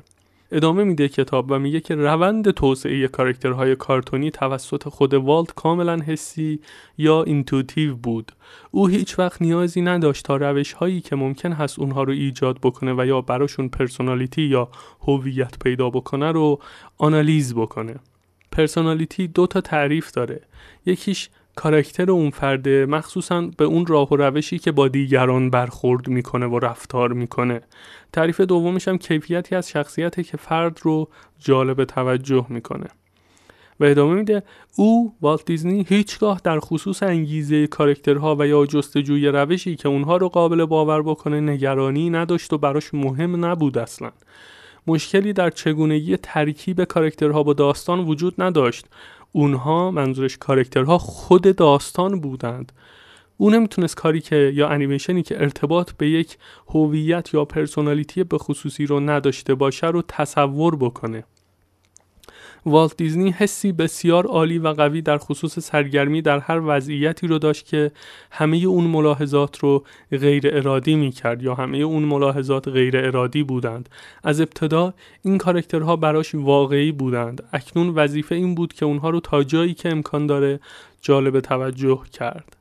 ادامه 0.51 0.83
میده 0.83 1.09
کتاب 1.09 1.51
و 1.51 1.59
میگه 1.59 1.79
که 1.79 1.95
روند 1.95 2.51
توسعه 2.51 3.07
character 3.07 3.63
های 3.63 3.75
کارتونی 3.75 4.31
توسط 4.31 4.89
خود 4.89 5.13
والت 5.13 5.53
کاملا 5.53 5.99
حسی 5.99 6.59
یا 6.97 7.23
intuitive 7.23 7.95
بود. 7.95 8.31
او 8.71 8.87
هیچ 8.87 9.19
وقت 9.19 9.41
نیازی 9.41 9.81
نداشت 9.81 10.25
تا 10.25 10.37
روش 10.37 10.73
هایی 10.73 11.01
که 11.01 11.15
ممکن 11.15 11.51
هست 11.51 11.79
اونها 11.79 12.03
رو 12.03 12.13
ایجاد 12.13 12.59
بکنه 12.63 12.93
و 12.93 13.05
یا 13.05 13.21
براشون 13.21 13.69
personality 13.69 14.41
یا 14.41 14.69
هویت 15.01 15.59
پیدا 15.59 15.89
بکنه 15.89 16.31
رو 16.31 16.59
آنالیز 16.97 17.55
بکنه. 17.55 17.95
personality 18.51 19.27
دو 19.27 19.47
تا 19.47 19.61
تعریف 19.61 20.11
داره. 20.11 20.41
یکیش 20.85 21.29
character 21.55 22.11
اون 22.11 22.29
فرده 22.29 22.85
مخصوصا 22.85 23.49
به 23.57 23.65
اون 23.65 23.85
راه 23.85 24.09
و 24.09 24.15
روشی 24.15 24.59
که 24.59 24.71
با 24.71 24.87
دیگران 24.87 25.49
برخورد 25.49 26.07
می‌کنه 26.07 26.45
و 26.45 26.59
رفتار 26.59 27.13
می‌کنه. 27.13 27.61
تعریف 28.13 28.41
دومش 28.41 28.87
هم 28.87 28.97
کیفیتی 28.97 29.55
از 29.55 29.69
شخصیت 29.69 30.27
که 30.27 30.37
فرد 30.37 30.79
رو 30.81 31.09
جالب 31.39 31.83
توجه 31.83 32.45
می‌کنه. 32.49 32.87
و 33.79 33.85
ادامه 33.85 34.15
میده 34.15 34.43
او 34.75 35.13
والت 35.21 35.45
دیزنی 35.45 35.85
هیچگاه 35.89 36.41
در 36.43 36.59
خصوص 36.59 37.03
انگیزه 37.03 37.67
character 37.67 38.28
ها 38.28 38.35
و 38.39 38.47
یا 38.47 38.65
جستجوی 38.65 39.27
روشی 39.27 39.75
که 39.75 39.89
اونها 39.89 40.17
رو 40.17 40.29
قابل 40.29 40.65
باور 40.65 41.01
بکنه 41.01 41.41
نگرانی 41.41 42.09
نداشت 42.09 42.53
و 42.53 42.57
براش 42.57 42.93
مهم 42.93 43.45
نبود 43.45 43.77
اصلا. 43.77 44.11
مشکلی 44.87 45.33
در 45.33 45.49
چگونگی 45.49 46.17
ترکیب 46.17 46.83
character 46.83 47.37
ها 47.37 47.43
با 47.43 47.53
داستان 47.53 47.99
وجود 47.99 48.33
نداشت. 48.37 48.85
اونها 49.31 49.91
منظورش 49.91 50.37
character 50.37 50.91
ها 50.91 50.97
خود 50.97 51.55
داستان 51.55 52.19
بودند. 52.19 52.71
او 53.37 53.49
نمی‌تونست 53.49 53.95
کاری 53.95 54.21
که 54.21 54.51
یا 54.55 54.69
انیمیشنی 54.69 55.23
که 55.23 55.41
ارتباط 55.41 55.91
به 55.91 56.09
یک 56.09 56.37
هویت 56.67 57.33
یا 57.33 57.45
personality 57.45 58.23
به 58.23 58.37
خصوصی 58.37 58.85
رو 58.85 58.99
نداشته 58.99 59.55
باشه 59.55 59.87
رو 59.87 60.01
تصور 60.07 60.75
بکنه. 60.75 61.23
والت 62.65 62.97
دیزنی 62.97 63.31
حسی 63.31 63.71
بسیار 63.71 64.25
عالی 64.25 64.59
و 64.59 64.67
قوی 64.67 65.01
در 65.01 65.17
خصوص 65.17 65.59
سرگرمی 65.59 66.21
در 66.21 66.39
هر 66.39 66.61
وضعیتی 66.65 67.27
رو 67.27 67.39
داشت 67.39 67.65
که 67.65 67.91
همه 68.31 68.57
اون 68.57 68.83
ملاحظات 68.83 69.59
رو 69.59 69.83
غیر 70.11 70.43
ارادی 70.55 70.95
می 70.95 71.11
کرد 71.11 71.43
یا 71.43 71.55
همه 71.55 71.77
اون 71.77 72.03
ملاحظات 72.03 72.67
غیر 72.67 72.97
ارادی 72.97 73.43
بودند. 73.43 73.89
از 74.23 74.41
ابتدا 74.41 74.93
این 75.23 75.37
character 75.37 75.89
ها 75.89 75.95
براش 75.95 76.35
واقعی 76.35 76.91
بودند. 76.91 77.43
اکنون 77.53 77.89
وظیفه 77.89 78.35
این 78.35 78.55
بود 78.55 78.73
که 78.73 78.85
اونها 78.85 79.09
رو 79.09 79.19
تا 79.19 79.43
جایی 79.43 79.73
که 79.73 79.89
امکان 79.89 80.27
داره 80.27 80.59
جالب 81.01 81.39
توجه 81.39 81.99
کرد. 82.13 82.58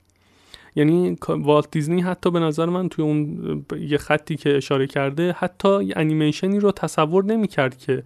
یعنی 0.77 1.17
والت 1.29 1.71
دیزنی 1.71 2.01
حتی 2.01 2.31
به 2.31 2.41
نظر 2.41 2.67
من 2.67 2.89
توی 2.89 3.05
اون 3.05 3.65
یه 3.81 3.99
خطی 3.99 4.37
که 4.37 4.57
اشاره 4.57 4.87
کرده 4.87 5.33
حتی 5.39 5.93
انیمیشنی 5.97 6.61
رو 6.61 6.73
تصور 6.73 7.25
نمی‌کرد 7.25 7.79
که 7.79 8.03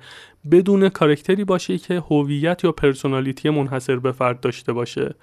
بدون 0.51 0.89
character 0.89 1.39
ی 1.39 1.45
باشه 1.45 1.79
که 1.79 2.03
هویت 2.11 2.65
یا 2.65 2.73
personality 2.73 3.51
منحصر 3.51 3.97
به 3.97 4.13
فرد 4.13 4.41
داشته 4.41 4.73
باشه. 4.73 5.15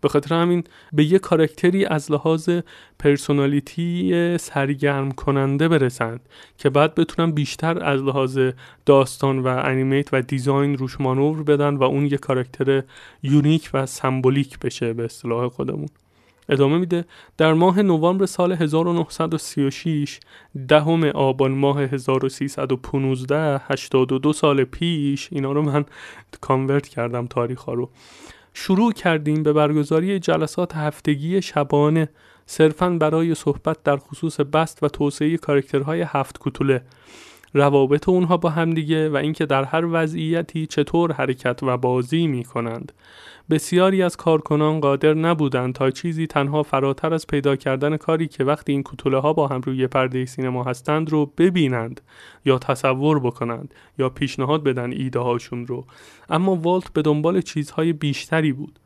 به 0.00 0.08
خاطر 0.08 0.34
همین 0.34 0.64
به 0.92 1.04
یه 1.04 1.18
character 1.18 1.79
ی 1.79 1.86
از 1.86 2.12
لحاظ 2.12 2.50
personality 2.98 4.36
سرگرم 4.40 5.12
کننده 5.12 5.68
برسند 5.68 6.20
که 6.58 6.70
بعد 6.70 6.94
بتونن 6.94 7.30
بیشتر 7.30 7.84
از 7.84 8.02
لحاظ 8.02 8.38
داستان 8.86 9.38
و 9.38 9.46
animate 9.46 10.08
و 10.12 10.22
design 10.22 10.76
روش 10.76 11.00
مانور 11.00 11.42
بدن 11.42 11.74
و 11.76 11.82
اون 11.82 12.06
یه 12.06 12.16
character 12.16 12.82
unique 13.22 13.70
و 13.74 13.86
symbolic 13.86 14.58
بشه 14.58 14.92
به 14.92 15.04
اصطلاح 15.04 15.48
خودمون. 15.48 15.88
ادامه 16.48 16.78
میده. 16.78 17.04
در 17.36 17.52
ماه 17.52 17.82
نوامبر 17.82 18.26
سال 18.26 18.52
1936 18.52 20.20
دهم 20.68 21.04
آبان 21.04 21.50
ماه 21.50 21.80
1315 21.80 23.60
82 23.64 24.32
سال 24.32 24.64
پیش 24.64 25.28
اینا 25.32 25.52
رو 25.52 25.62
من 25.62 25.84
کانورت 26.40 26.88
کردم 26.88 27.26
تاریخ 27.26 27.60
ها 27.60 27.74
رو. 27.74 27.90
شروع 28.54 28.92
کردیم 28.92 29.42
به 29.42 29.52
برگزاری 29.52 30.18
جلسات 30.18 30.76
هفتگی 30.76 31.42
شبانه 31.42 32.08
صرفا 32.46 32.90
برای 32.90 33.34
صحبت 33.34 33.82
در 33.82 33.96
خصوص 33.96 34.40
بست 34.40 34.82
و 34.82 34.88
توسعه 34.88 35.36
کارکترهای 35.36 36.04
هفت 36.06 36.36
کتوله 36.40 36.82
روابط 37.54 38.08
اونها 38.08 38.36
با 38.36 38.50
همدیگه 38.50 39.08
و 39.08 39.16
اینکه 39.16 39.46
در 39.46 39.64
هر 39.64 39.84
وضعیتی 39.92 40.66
چطور 40.66 41.12
حرکت 41.12 41.62
و 41.62 41.76
بازی 41.76 42.26
می 42.26 42.44
کنند 42.44 42.92
بسیاری 43.50 44.02
از 44.02 44.16
کارکنان 44.16 44.80
قادر 44.80 45.14
نبودند 45.14 45.74
تا 45.74 45.90
چیزی 45.90 46.26
تنها 46.26 46.62
فراتر 46.62 47.14
از 47.14 47.26
پیدا 47.26 47.56
کردن 47.56 47.96
کاری 47.96 48.26
که 48.26 48.44
وقتی 48.44 48.72
این 48.72 48.82
کتوله 48.82 49.18
ها 49.18 49.32
با 49.32 49.48
هم 49.48 49.60
روی 49.60 49.86
پرده 49.86 50.26
سینما 50.26 50.64
هستند 50.64 51.10
رو 51.10 51.26
ببینند 51.26 52.00
یا 52.44 52.58
تصور 52.58 53.20
بکنند 53.20 53.74
یا 53.98 54.08
پیشنهاد 54.08 54.64
بدن 54.64 54.92
ایده 54.92 55.18
هاشون 55.18 55.66
رو. 55.66 55.84
اما 56.30 56.56
والت 56.56 56.92
به 56.92 57.02
دنبال 57.02 57.40
چیزهای 57.40 57.92
بیشتری 57.92 58.52
بود. 58.52 58.78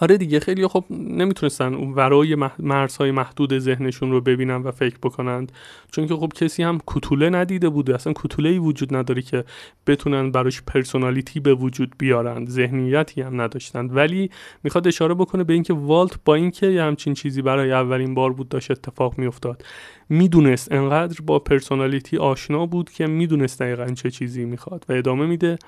آره 0.00 0.16
دیگه 0.16 0.40
خیلی 0.40 0.66
خب 0.66 0.84
نمی‌تونستن 0.90 1.74
اون 1.74 1.92
ورای 1.92 2.36
مرزهای 2.58 3.10
محدود 3.10 3.58
ذهنشون 3.58 4.10
رو 4.10 4.20
ببینن 4.20 4.56
و 4.62 4.70
فکر 4.70 4.96
بکنند 5.02 5.52
چون 5.92 6.06
که 6.06 6.14
خب 6.14 6.32
کسی 6.34 6.62
هم 6.62 6.80
کتوله 6.86 7.30
ندیده 7.30 7.68
بوده 7.68 7.94
اصلا 7.94 8.12
کتوله 8.16 8.48
ای 8.48 8.58
وجود 8.58 8.96
نداره 8.96 9.22
که 9.22 9.44
بتونن 9.86 10.30
براش 10.30 10.62
پرسونالیتی 10.62 11.40
به 11.40 11.54
وجود 11.54 11.94
بیارند 11.98 12.48
ذهنیتی 12.48 13.22
هم 13.22 13.40
نداشتند 13.40 13.96
ولی 13.96 14.30
می‌خواد 14.62 14.86
اشاره 14.86 15.14
بکنه 15.14 15.44
به 15.44 15.52
اینکه 15.52 15.72
والت 15.72 16.12
با 16.24 16.34
اینکه 16.34 16.66
یه 16.66 16.82
همچین 16.82 17.14
چیزی 17.14 17.42
برای 17.42 17.72
اولین 17.72 18.14
بار 18.14 18.32
بود 18.32 18.48
داشت 18.48 18.70
اتفاق 18.70 19.18
میافتاد. 19.18 19.64
می‌دونست 20.08 20.72
انقدر 20.72 21.20
با 21.26 21.38
personality 21.38 22.16
آشنا 22.16 22.66
بود 22.66 22.90
که 22.90 23.06
می‌دونست 23.06 23.60
دقیقا 23.62 23.86
چه 23.86 24.10
چیزی 24.10 24.44
می‌خواد 24.44 24.84
و 24.88 24.92
ادامه 24.92 25.26
میده. 25.26 25.58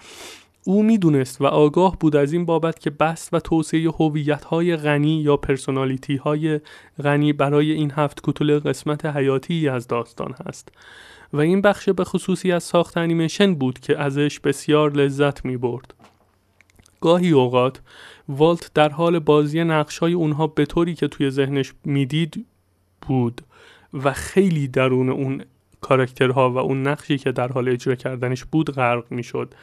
او 0.65 0.83
می‌دونست 0.83 1.41
و 1.41 1.47
آگاه 1.47 1.97
بود 1.99 2.17
از 2.17 2.33
این 2.33 2.45
بابت 2.45 2.79
که 2.79 2.91
بسط 2.91 3.35
و 3.35 3.41
توسعه 3.41 3.91
هویت 3.91 4.45
های 4.45 4.77
غنی 4.77 5.21
یا 5.23 5.37
personality 5.37 6.17
های 6.17 6.61
غنی 7.03 7.33
برای 7.33 7.73
این 7.73 7.91
هفت 7.91 8.21
کوتوله 8.23 8.59
قسمت 8.59 9.07
حیاتی 9.07 9.69
از 9.69 9.87
داستان 9.87 10.35
هست 10.47 10.69
و 11.33 11.41
این 11.41 11.61
بخش 11.61 11.89
به 11.89 12.05
خصوصی 12.05 12.53
از 12.53 12.63
ساخت 12.63 12.97
انیمیشن 12.97 13.55
بود 13.55 13.79
که 13.79 13.99
ازش 13.99 14.41
بسیار 14.41 14.93
لذت 14.93 15.45
می 15.45 15.57
برد. 15.57 15.95
گاهی 17.01 17.31
اوقات 17.31 17.81
والت 18.29 18.71
در 18.75 18.89
حال 18.89 19.19
بازی 19.19 19.65
نقش 19.65 19.99
های 19.99 20.13
اونها 20.13 20.47
به 20.47 20.67
طوری 20.67 20.95
که 20.95 21.09
توی 21.09 21.31
ذهنش 21.31 21.73
می‌دید 21.85 22.47
بود 23.01 23.41
و 23.95 24.13
خیلی 24.13 24.69
درون 24.69 25.09
اون 25.09 25.45
کارکترها 25.83 26.51
و 26.51 26.59
اون 26.59 26.83
نقشی 26.83 27.19
که 27.19 27.33
در 27.33 27.53
حال 27.53 27.69
اجرا 27.69 27.95
کردنش 27.95 28.45
بود 28.45 28.71
غرق 28.71 29.05
می‌شد 29.11 29.55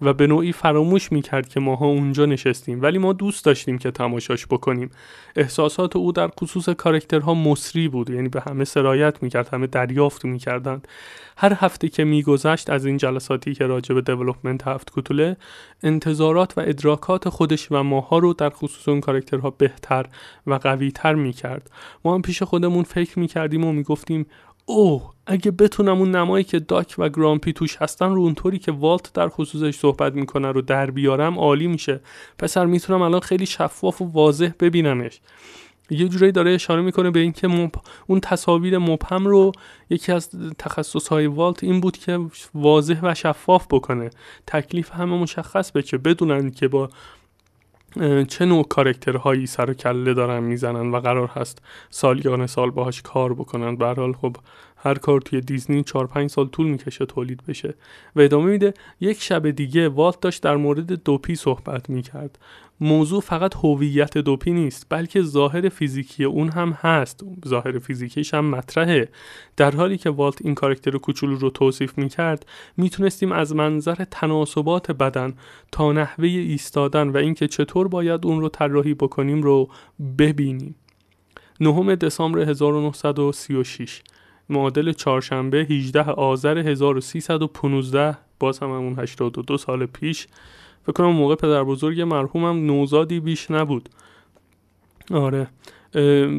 و 0.00 0.12
به 0.12 0.26
نوعی 0.26 0.52
فراموش 0.52 1.12
می‌کرد 1.12 1.48
که 1.48 1.60
ماها 1.60 1.86
اونجا 1.86 2.26
نشستیم. 2.26 2.82
ولی 2.82 2.98
ما 2.98 3.12
دوست 3.12 3.44
داشتیم 3.44 3.78
که 3.78 3.90
تماشاش 3.90 4.46
بکنیم. 4.46 4.90
احساسات 5.36 5.96
او 5.96 6.12
در 6.12 6.30
خصوص 6.40 6.68
کارکترها 6.68 7.34
مصری 7.34 7.88
بود 7.88 8.10
یعنی 8.10 8.28
به 8.28 8.42
همه 8.48 8.64
سرایت 8.64 9.22
می‌کرد 9.22 9.48
همه 9.48 9.66
دریافت 9.66 10.24
می‌کردند. 10.24 10.88
هر 11.36 11.52
هفته 11.56 11.88
که 11.88 12.04
میگذشت 12.04 12.70
از 12.70 12.86
این 12.86 12.96
جلساتی 12.96 13.54
که 13.54 13.66
راجع 13.66 13.94
به 13.94 14.00
دیولپمنت 14.00 14.68
هفت 14.68 14.90
کتوله 14.96 15.36
انتظارات 15.82 16.58
و 16.58 16.60
ادراکات 16.60 17.28
خودش 17.28 17.72
و 17.72 17.82
ماها 17.82 18.18
رو 18.18 18.32
در 18.32 18.50
خصوص 18.50 18.88
اون 18.88 19.00
کارکترها 19.00 19.50
بهتر 19.50 20.06
و 20.46 20.54
قویتر 20.54 21.14
می‌کرد. 21.14 21.70
ما 22.04 22.14
هم 22.14 22.22
پیش 22.22 22.42
خودمون 22.42 22.82
فکر 22.82 23.18
می‌کردیم 23.18 23.64
و 23.64 23.72
می‌گفتیم 23.72 24.26
اوه 24.66 25.12
اگه 25.26 25.50
بتونم 25.50 25.98
اون 25.98 26.16
نمایی 26.16 26.44
که 26.44 26.58
داک 26.58 26.94
و 26.98 27.08
گرامپی 27.08 27.52
توش 27.52 27.76
هستن 27.76 28.14
رو 28.14 28.20
اونطوری 28.20 28.58
که 28.58 28.72
والت 28.72 29.12
در 29.12 29.28
خصوصش 29.28 29.78
صحبت 29.78 30.14
می‌کنه 30.14 30.52
رو 30.52 30.62
در 30.62 30.90
بیارم 30.90 31.38
عالی 31.38 31.66
میشه. 31.66 32.00
پسر 32.38 32.66
می‌تونم 32.66 33.02
الان 33.02 33.20
خیلی 33.20 33.46
شفاف 33.46 34.02
و 34.02 34.04
واضح 34.04 34.50
ببینمش. 34.60 35.20
یه 35.90 36.08
جورایی 36.08 36.32
داره 36.32 36.50
اشاره 36.50 36.82
می‌کنه 36.82 37.10
به 37.10 37.20
اینکه 37.20 37.48
مب... 37.48 37.72
اون 38.06 38.20
تصاویر 38.20 38.78
مبهم 38.78 39.26
رو 39.26 39.52
یکی 39.90 40.12
از 40.12 40.30
تخصص 40.58 41.08
های 41.08 41.26
والت 41.26 41.64
این 41.64 41.80
بود 41.80 41.98
که 41.98 42.18
واضح 42.54 43.00
و 43.02 43.14
شفاف 43.14 43.66
بکنه. 43.70 44.10
تکلیف 44.46 44.90
همه 44.90 45.16
مشخص 45.16 45.72
بشه. 45.72 45.98
بدونن 45.98 46.50
که 46.50 46.68
با 46.68 46.88
چه 48.28 48.44
نوع 48.44 48.64
کارکترهایی 48.68 49.46
سر 49.46 49.70
و 49.70 49.74
کله 49.74 50.14
دارن 50.14 50.42
می‌زنن 50.42 50.90
و 50.90 51.00
قرار 51.00 51.28
هست 51.28 51.62
سالیان 51.90 52.46
سال 52.46 52.70
باهاش 52.70 53.02
کار 53.02 53.34
بکنن؟ 53.34 53.76
به 53.76 53.86
خب 54.12 54.36
هر 54.84 54.94
کار 54.94 55.20
توی 55.20 55.40
دیزنی 55.40 55.82
4 55.82 56.06
5 56.06 56.30
سال 56.30 56.48
طول 56.48 56.66
می‌کشه 56.66 57.06
تولید 57.06 57.42
بشه. 57.48 57.74
و 58.16 58.20
ادامه 58.20 58.50
میده 58.50 58.74
یک 59.00 59.22
شب 59.22 59.50
دیگه 59.50 59.88
والت 59.88 60.20
داشت 60.20 60.42
در 60.42 60.56
مورد 60.56 61.02
دوپی 61.04 61.34
صحبت 61.34 61.90
می‌کرد. 61.90 62.38
موضوع 62.80 63.20
فقط 63.20 63.54
هویت 63.56 64.18
دوپی 64.18 64.50
نیست 64.50 64.86
بلکه 64.88 65.22
ظاهر 65.22 65.68
فیزیکی 65.68 66.24
اون 66.24 66.48
هم 66.48 66.70
هست. 66.70 67.24
ظاهر 67.48 67.78
فیزیکیش 67.78 68.34
هم 68.34 68.44
مطرحه. 68.44 69.08
در 69.56 69.70
حالی 69.76 69.98
که 69.98 70.10
والت 70.10 70.44
این 70.44 70.54
کارکتر 70.54 70.98
کوچولو 70.98 71.36
رو 71.36 71.50
توصیف 71.50 71.98
می‌کرد 71.98 72.46
می‌تونستیم 72.76 73.32
از 73.32 73.54
منظر 73.54 73.94
تناسبات 73.94 74.90
بدن 74.90 75.34
تا 75.72 75.92
نحوه 75.92 76.28
ایستادن 76.28 77.08
و 77.08 77.16
اینکه 77.16 77.48
چطور 77.48 77.88
باید 77.88 78.26
اون 78.26 78.40
رو 78.40 78.48
طراحی 78.48 78.94
بکنیم 78.94 79.42
رو 79.42 79.68
ببینیم. 80.18 80.74
نهم 81.60 81.94
دسامبر 81.94 82.38
1936 82.38 84.02
معادل 84.52 84.92
چهارشنبه 84.92 85.58
18 85.58 86.10
آذر 86.10 86.58
1315 86.58 88.18
باز 88.38 88.58
هم 88.58 88.68
همون 88.68 88.98
82 88.98 89.56
سال 89.56 89.86
پیش. 89.86 90.26
فکر 90.82 90.92
کنم 90.92 91.10
موقع 91.10 91.34
پدر 91.34 91.64
بزرگ 91.64 92.00
مرحومم 92.00 92.66
نوزادی 92.66 93.20
بیش 93.20 93.50
نبود. 93.50 93.88
آره. 95.10 95.48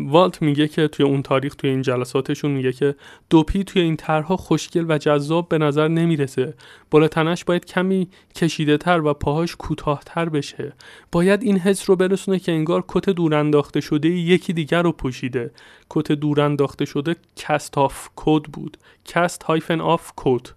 والت 0.07 0.41
میگه 0.41 0.67
که 0.67 0.87
توی 0.87 1.05
اون 1.05 1.21
تاریخ 1.21 1.55
توی 1.55 1.69
این 1.69 1.81
جلساتشون 1.81 2.51
میگه 2.51 2.71
که 2.71 2.95
دوپی 3.29 3.63
توی 3.63 3.81
این 3.81 3.95
طرحها 3.95 4.37
خوشگل 4.37 4.85
و 4.87 4.97
جذاب 4.97 5.49
به 5.49 5.57
نظر 5.57 5.87
نمی‌رسه. 5.87 6.53
بالا 6.91 7.07
تنش 7.07 7.43
باید 7.43 7.65
کمی 7.65 8.07
کشیده 8.35 8.77
تر 8.77 9.01
و 9.01 9.13
پاهاش 9.13 9.55
کوتاهتر 9.55 10.29
بشه. 10.29 10.73
باید 11.11 11.43
این 11.43 11.57
حس 11.57 11.89
رو 11.89 11.95
برسونه 11.95 12.39
که 12.39 12.51
انگار 12.51 12.83
کت 12.87 13.09
دورانداخته 13.09 13.81
شده 13.81 14.09
یکی 14.09 14.53
دیگر 14.53 14.81
رو 14.81 14.91
پوشیده. 14.91 15.51
کت 15.89 16.11
دورانداخته 16.11 16.85
شده 16.85 17.15
cast 17.35 17.77
off 17.77 18.09
coat 18.15 18.41
بود. 18.41 18.77
cast 19.05 19.43
hyphen 19.43 19.81
off 19.81 20.11
coat 20.17 20.53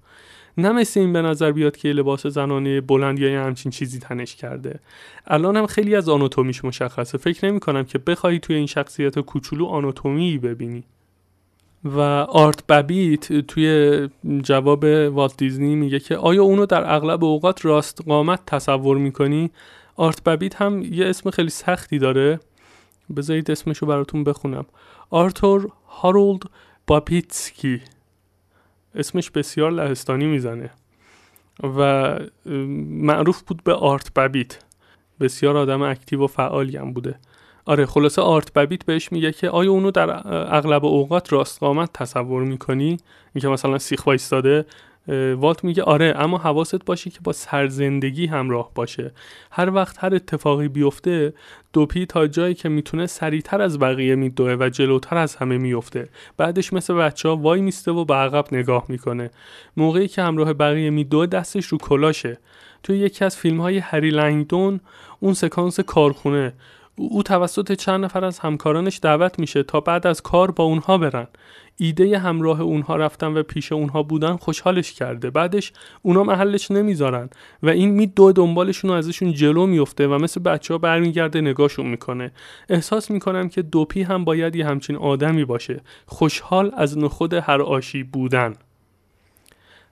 نه 0.59 0.73
مثل 0.73 1.01
این 1.01 1.12
به 1.12 1.23
نظر 1.23 1.53
بیاد 1.53 1.77
که 1.77 1.88
لباس 1.88 2.27
زنانه 2.27 2.81
بلند 2.81 3.19
یا 3.19 3.45
همچین 3.45 3.73
چیزی 3.73 3.99
تنش 3.99 4.37
کرده. 4.37 4.81
الان 5.27 5.57
هم 5.57 5.66
خیلی 5.66 5.97
از 5.97 6.09
آناتومیش 6.09 6.64
مشخصه. 6.64 7.19
فکر 7.19 7.47
نمی 7.47 7.61
کنم 7.61 7.85
که 7.85 7.99
بخوای 7.99 8.38
توی 8.38 8.57
این 8.57 8.66
شخصیت 8.66 9.19
کوچولو 9.19 9.66
آناتومی 9.66 10.38
ببینی. 10.38 10.85
و 11.85 12.01
آرت 12.29 12.66
ببیت 12.66 13.33
توی 13.33 14.09
جواب 14.42 14.85
والت 14.85 15.37
دیزنی 15.37 15.75
میگه 15.75 15.99
که 15.99 16.16
آیا 16.16 16.42
اونو 16.42 16.66
در 16.66 16.95
اغلب 16.95 17.25
اوقات 17.25 17.64
راست 17.64 18.03
قامت 18.07 18.40
تصور 18.47 18.97
می‌کنی؟ 18.97 19.51
آرت 19.97 20.25
ببیت 20.25 20.62
هم 20.62 20.83
یه 20.83 21.07
اسم 21.07 21.31
خیلی 21.31 21.51
سختی 21.51 21.99
داره. 21.99 22.40
بذارید 23.16 23.51
اسمشو 23.51 23.87
براتون 23.87 24.25
بخونم. 24.25 24.66
آرتور 25.11 25.69
هارولد 25.88 26.42
باپیتسکی 26.87 27.81
اسمش 28.97 29.31
بسیار 29.31 29.71
لهستانی 29.71 30.27
می‌زنه 30.27 30.71
و 31.63 32.19
معروف 32.91 33.43
بود 33.43 33.65
به 33.65 33.75
آرت 33.75 34.15
ببیت. 34.15 34.59
بسیار 35.21 35.57
آدم 35.57 35.83
active 35.83 36.25
و 36.25 36.27
فعالی 36.27 36.77
هم 36.77 36.93
بوده. 36.93 37.19
آره 37.65 37.87
خلاصه 37.87 38.23
آرت 38.23 38.53
ببیت 38.53 38.85
بهش 38.85 39.13
میگه 39.13 39.33
که 39.33 39.51
آیا 39.51 39.71
اونو 39.71 39.91
در 39.91 40.11
اغلب 40.57 40.85
اوقات 40.85 41.33
راست 41.33 41.61
قامت 41.61 41.93
تصور 41.93 42.43
می‌کنی؟ 42.43 42.97
اینکه 43.35 43.49
مثلا 43.49 43.79
سیخ 43.79 44.07
وایستاده 44.07 44.67
والت 45.09 45.64
میگه 45.64 45.83
آره 45.83 46.14
اما 46.16 46.38
حواست 46.38 46.85
باشه 46.85 47.11
که 47.11 47.19
با 47.25 47.33
سرزندگی 47.33 48.27
همراه 48.27 48.71
باشه. 48.75 49.12
هر 49.51 49.75
وقت 49.75 50.05
هر 50.05 50.14
اتفاقی 50.14 50.69
بیفته 50.69 51.35
دوپی 51.73 52.07
تا 52.07 52.27
جایی 52.27 52.55
که 52.55 52.69
می‌تونه 52.69 53.07
سریعتر 53.07 53.62
از 53.62 53.79
بقیه 53.79 54.14
میدوه 54.14 54.57
و 54.61 54.69
جلوتر 54.69 55.16
از 55.16 55.37
همه 55.37 55.59
میفته 55.59 56.09
بعدش 56.37 56.73
مثل 56.73 56.95
بچه 56.95 57.29
ها 57.29 57.37
وای 57.37 57.61
میسته 57.61 57.90
و 57.90 58.05
به 58.05 58.14
عقب 58.14 58.45
نگاه 58.53 58.85
می‌کنه. 58.88 59.31
موقعی 59.77 60.09
که 60.09 60.23
همراه 60.23 60.53
بقیه 60.53 60.90
میدوه 60.90 61.27
دستش 61.27 61.66
رو 61.66 61.79
کلاشه. 61.79 62.38
توی 62.83 62.99
یکی 62.99 63.25
از 63.25 63.37
فیلم 63.37 63.61
های 63.61 63.79
هری 63.79 64.11
لنگدون 64.11 64.81
اون 65.21 65.35
سکانس 65.35 65.81
کارخونه. 65.81 66.53
او 66.97 67.23
توسط 67.23 67.73
چند 67.73 68.05
نفر 68.05 68.25
از 68.25 68.38
همکارانش 68.38 69.01
دعوت 69.03 69.38
میشه 69.38 69.62
تا 69.62 69.81
بعد 69.81 70.07
از 70.07 70.23
کار 70.23 70.51
با 70.51 70.64
اونها 70.64 70.99
برن. 70.99 71.27
ایده 71.77 72.19
همراه 72.19 72.61
اونها 72.61 72.97
رفتن 72.97 73.27
و 73.27 73.43
پیش 73.43 73.73
اونها 73.73 74.03
بودن 74.03 74.37
خوشحالش 74.37 74.93
کرده. 74.93 75.31
بعدش 75.31 75.73
اونا 76.03 76.23
محلش 76.23 76.71
نمی‌ذارن 76.71 77.31
و 77.62 77.69
این 77.69 77.91
می 77.91 78.07
دو 78.07 78.33
دنبالشون 78.33 78.91
ازشون 78.91 79.33
جلو 79.33 79.67
میفته 79.67 80.07
و 80.07 80.19
مثل 80.19 80.41
بچه 80.41 80.75
ها 80.75 80.79
برمیگرده 80.79 81.41
نگاهشون 81.41 81.87
می‌کنه. 81.87 82.33
احساس 82.69 83.11
می‌کنم 83.11 83.49
که 83.49 83.62
دوپی 83.62 84.03
هم 84.03 84.25
باید 84.25 84.57
یه 84.57 84.67
همچین 84.67 84.97
آدمی 84.97 85.45
باشه. 85.45 85.81
خوشحال 86.07 86.73
از 86.77 86.99
نخود 86.99 87.35
هر 87.35 87.62
آشی 87.62 88.03
بودن. 88.03 88.55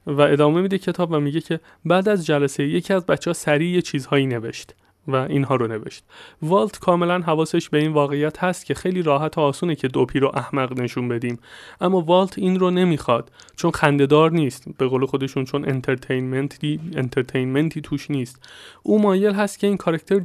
و 0.07 0.20
ادامه 0.20 0.61
میده 0.61 0.79
کتاب 0.79 1.12
و 1.12 1.20
میگه 1.20 1.40
که 1.40 1.61
بعد 1.85 2.09
از 2.09 2.27
جلسه 2.27 2.64
یکی 2.64 2.92
از 2.94 3.07
بچه 3.07 3.31
ها 3.31 3.33
سریع 3.35 3.81
چیزهایی 3.81 4.27
نوشت. 4.27 4.75
و 5.09 5.17
اینها 5.17 5.57
رو 5.57 5.67
نوشت. 5.67 6.05
والت 6.43 6.79
کاملا 6.79 7.19
حواسش 7.19 7.69
به 7.69 7.79
این 7.79 7.93
واقعیت 7.93 8.45
هست 8.45 8.67
که 8.67 8.75
خیلی 8.75 9.03
راحت 9.03 9.38
و 9.38 9.40
آسونه 9.40 9.75
که 9.75 9.88
دوپی 9.88 10.19
رو 10.19 10.31
احمق 10.35 10.81
نشون 10.81 11.09
بدیم. 11.09 11.38
اما 11.81 12.01
والت 12.01 12.38
این 12.38 12.59
رو 12.59 12.71
نمی‌خواد 12.71 13.33
چون 13.57 13.71
خندهدار 13.71 14.31
نیست. 14.31 14.64
به 14.79 14.87
قول 14.87 15.07
خودشون 15.07 15.45
چون 15.45 15.69
entertainment 15.68 16.81
ی 16.97 17.02
entertainment 17.02 17.75
ی 17.75 17.81
توش 17.81 18.11
نیست. 18.11 18.49
او 18.83 19.03
مایل 19.03 19.33
هست 19.33 19.59
که 19.59 19.67
این 19.67 19.77
کارکتر 19.77 20.19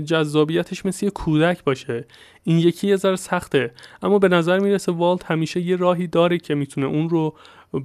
جذابیتش 0.00 0.86
مثل 0.86 1.06
یه 1.06 1.10
کودک 1.10 1.64
باشه. 1.64 2.04
این 2.44 2.58
یکی 2.58 2.86
یه 2.86 2.96
ذره 2.96 3.16
سخته. 3.16 3.70
اما 4.02 4.18
به 4.18 4.28
نظر 4.28 4.58
می‌رسه 4.58 4.92
والت 4.92 5.30
همیشه 5.30 5.60
یه 5.60 5.76
راهی 5.76 6.06
داره 6.06 6.38
که 6.38 6.54
می‌تونه 6.54 6.86
اون 6.86 7.08
رو 7.08 7.34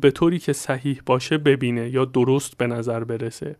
به 0.01 0.11
طوری 0.11 0.39
که 0.39 0.53
صحیح 0.53 1.01
باشه 1.05 1.37
ببینه 1.37 1.89
یا 1.89 2.05
درست 2.05 2.57
به 2.57 2.67
نظر 2.67 3.03
برسه. 3.03 3.55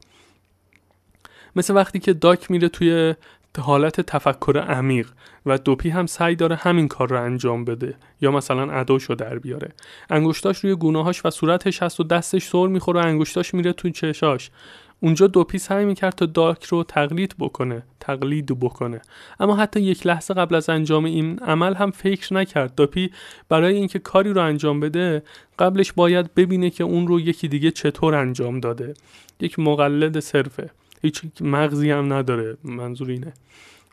مثل 1.56 1.76
وقتی 1.76 2.00
که 2.00 2.14
داک 2.14 2.52
میره 2.52 2.70
توی 2.70 3.16
حالت 3.60 4.02
تفکر 4.02 4.58
عمیق 4.58 5.08
و 5.46 5.58
دوپی 5.58 5.90
هم 5.90 6.06
سعی 6.06 6.36
داره 6.36 6.56
همین 6.56 6.88
کار 6.88 7.10
رو 7.10 7.24
انجام 7.24 7.66
بده 7.66 7.96
یا 8.22 8.32
مثلا 8.32 8.72
اداشو 8.72 9.16
در 9.16 9.40
بیاره. 9.40 9.72
انگشتاش 10.10 10.60
روی 10.60 10.76
گونه‌هاش 10.76 11.26
و 11.26 11.30
صورتش 11.30 11.84
هست 11.84 12.00
و 12.00 12.04
دستش 12.04 12.48
سر 12.48 12.68
می‌خوره 12.68 13.02
و 13.02 13.06
انگشتاش 13.06 13.54
میره 13.54 13.74
تو 13.74 13.90
چشاش. 13.90 14.52
اونجا 15.00 15.28
دوپی 15.28 15.58
سعی 15.58 15.86
می‌کرد 15.86 16.14
تا 16.14 16.26
داک 16.26 16.66
رو 16.66 16.84
تقلید 16.84 17.36
بکنه 17.40 17.84
تقلید 18.00 18.60
بکنه. 18.60 19.02
اما 19.40 19.56
حتی 19.56 19.80
یک 19.80 20.08
لحظه 20.08 20.34
قبل 20.34 20.56
از 20.56 20.70
انجام 20.70 21.06
این 21.06 21.40
عمل 21.40 21.74
هم 21.74 21.92
فکر 21.92 22.34
نکرد. 22.34 22.76
دوپی 22.76 23.12
برای 23.50 23.76
اینکه 23.76 24.00
کاری 24.00 24.34
رو 24.34 24.42
انجام 24.42 24.80
بده 24.80 25.24
قبلش 25.60 25.94
باید 25.94 26.34
ببینه 26.36 26.70
که 26.70 26.84
اون 26.84 27.08
رو 27.08 27.20
یکی 27.20 27.48
دیگه 27.48 27.72
چطور 27.72 28.16
انجام 28.16 28.60
داده. 28.60 28.94
یک 29.40 29.60
مقلد 29.60 30.20
صرفه. 30.20 30.70
هیچ 31.02 31.22
مغزی 31.42 31.92
هم 31.92 32.14
نداره. 32.14 32.58
منظور 32.64 33.10
اینه. 33.10 33.34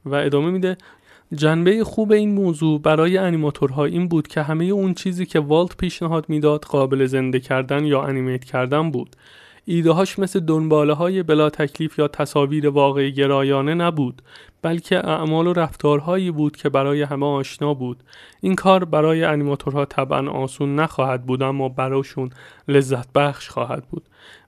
و 0.05 0.15
ادامه 0.15 0.51
میده 0.51 0.77
جنبه 1.35 1.85
خوب 1.85 2.13
این 2.13 2.35
موضوع 2.35 2.81
برای 2.81 3.19
انیماتورها 3.19 3.85
این 3.85 4.09
بود 4.09 4.29
که 4.29 4.43
همه 4.43 4.65
اون 4.65 4.95
چیزی 4.95 5.27
که 5.27 5.41
والت 5.41 5.77
پیشنهاد 5.77 6.25
می‌داد 6.29 6.65
قابل 6.65 7.07
زنده 7.07 7.41
کردن 7.41 7.85
یا 7.85 8.03
انیمیت 8.03 8.45
کردن 8.45 8.91
بود. 8.91 9.17
ایدههاش 9.65 10.19
مثل 10.19 10.41
دنباله 10.41 10.93
های 10.93 11.23
بلا 11.23 11.51
تکلیف 11.51 11.99
یا 11.99 12.09
تصاویر 12.09 12.69
واقعی 12.69 13.13
گرایانه 13.13 13.75
نبود. 13.75 14.23
بلکه 14.63 15.09
اعمال 15.09 15.47
و 15.47 15.53
رفتارهایی 15.53 16.31
بود 16.31 16.57
که 16.57 16.69
برای 16.69 17.03
همه 17.03 17.27
آشنا 17.27 17.75
بود. 17.75 18.03
این 18.41 18.55
کار 18.55 18.85
برای 18.85 19.25
انیماتورها 19.25 19.85
طبعا 19.85 20.31
آسون 20.31 20.75
نخواهد 20.75 21.27
بود 21.27 21.43
اما 21.43 21.69
براشون 21.69 22.31
لذت 22.69 23.13
بخش 23.13 23.49
خواهد 23.49 23.85
بود. 23.91 24.03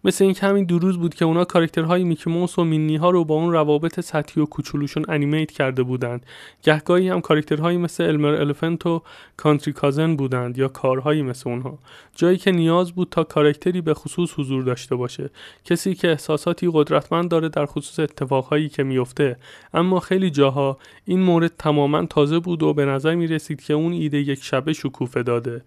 مثل 0.04 0.24
این 0.24 0.36
همین 0.42 0.64
دو 0.64 0.78
روز 0.78 0.98
بود 0.98 1.14
که 1.14 1.24
اونا 1.24 1.44
کاراکترهای 1.44 2.04
میکی 2.04 2.30
موس 2.30 2.58
و 2.58 2.64
مینی 2.64 2.96
ها 2.96 3.10
رو 3.10 3.24
با 3.24 3.34
اون 3.34 3.52
روابط 3.52 4.00
سطحی 4.00 4.42
و 4.42 4.46
کوچولوشون 4.46 5.04
انیمیت 5.08 5.50
کرده 5.50 5.82
بودند. 5.82 6.26
گهگاهی 6.62 7.08
هم 7.08 7.20
کاراکترهایی 7.20 7.78
مثل 7.78 8.04
المر 8.04 8.34
الفنت 8.34 8.86
و 8.86 9.02
کانتری 9.36 9.72
کازن 9.72 10.16
بودند 10.16 10.58
یا 10.58 10.68
کارهایی 10.68 11.22
مثل 11.22 11.50
اونها. 11.50 11.78
جایی 12.16 12.36
که 12.36 12.50
نیاز 12.50 12.92
بود 12.92 13.08
تا 13.10 13.24
کاراکتری 13.24 13.80
به 13.80 13.94
خصوص 13.94 14.38
حضور 14.38 14.62
داشته 14.62 14.96
باشه. 14.96 15.30
کسی 15.64 15.94
که 15.94 16.08
احساساتی 16.08 16.70
قدرتمند 16.72 17.30
داره 17.30 17.48
در 17.48 17.66
خصوص 17.66 18.00
اتفاقهایی 18.00 18.68
که 18.68 18.82
میفته 18.82 19.36
اما 19.74 19.99
خیلی 20.00 20.30
جاها 20.30 20.78
این 21.04 21.20
مورد 21.20 21.52
تماما 21.58 22.06
تازه 22.06 22.38
بود 22.38 22.62
و 22.62 22.74
به 22.74 22.84
نظر 22.84 23.14
می 23.14 23.26
رسید 23.26 23.62
که 23.62 23.74
اون 23.74 23.92
ایده 23.92 24.18
یک 24.18 24.44
شبه 24.44 24.72
شکوفه 24.72 25.22
داده. 25.22 25.62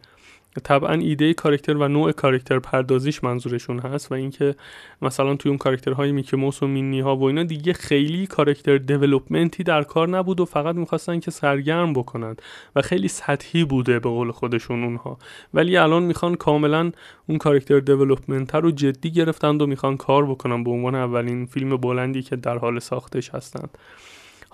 طبعا 0.63 0.93
ایده 0.93 1.34
کارکتر 1.34 1.78
و 1.78 1.88
نوع 1.88 2.12
کارکتر 2.12 2.60
پردازیش 2.60 3.24
منظورشون 3.24 3.80
هست 3.80 4.12
و 4.12 4.15
اینکه 4.15 4.56
مثلا 5.02 5.36
توی 5.36 5.50
اون 5.50 5.58
کارکترهای 5.58 6.12
میکی 6.12 6.38
موس 6.38 6.63
و 6.63 6.67
مینی 6.67 7.00
ها 7.00 7.15
و 7.15 7.24
اینا 7.24 7.43
دیگه 7.43 7.74
خیلی 7.74 8.28
کارکتر 8.28 8.78
دیولپمنتی 8.78 9.63
در 9.63 9.84
کار 9.84 10.10
نبود 10.10 10.39
و 10.39 10.46
فقط 10.46 10.76
می‌خواستن 10.76 11.19
که 11.19 11.32
سرگرم 11.32 11.93
بکنند 11.93 12.41
و 12.76 12.82
خیلی 12.82 13.08
سطحی 13.08 13.63
بوده 13.63 14.00
به 14.00 14.10
قول 14.10 14.32
خودشون 14.32 14.84
اونها. 14.84 15.17
ولی 15.54 15.78
الان 15.78 16.04
می‌خوان 16.04 16.36
کاملا 16.36 16.91
اون 17.30 17.38
کارکتر 17.38 17.80
دیولپمنت 17.80 18.56
رو 18.56 18.72
جدی 18.72 19.12
گرفتند 19.12 19.62
و 19.62 19.67
می‌خوان 19.67 19.98
کار 19.98 20.26
بکنن 20.26 20.63
به 20.63 20.72
عنوان 20.72 20.96
اولین 20.96 21.46
فیلم 21.46 21.78
بلندی 21.78 22.22
که 22.22 22.36
در 22.36 22.58
حال 22.58 22.80
ساختش 22.80 23.30
هستند. 23.30 23.78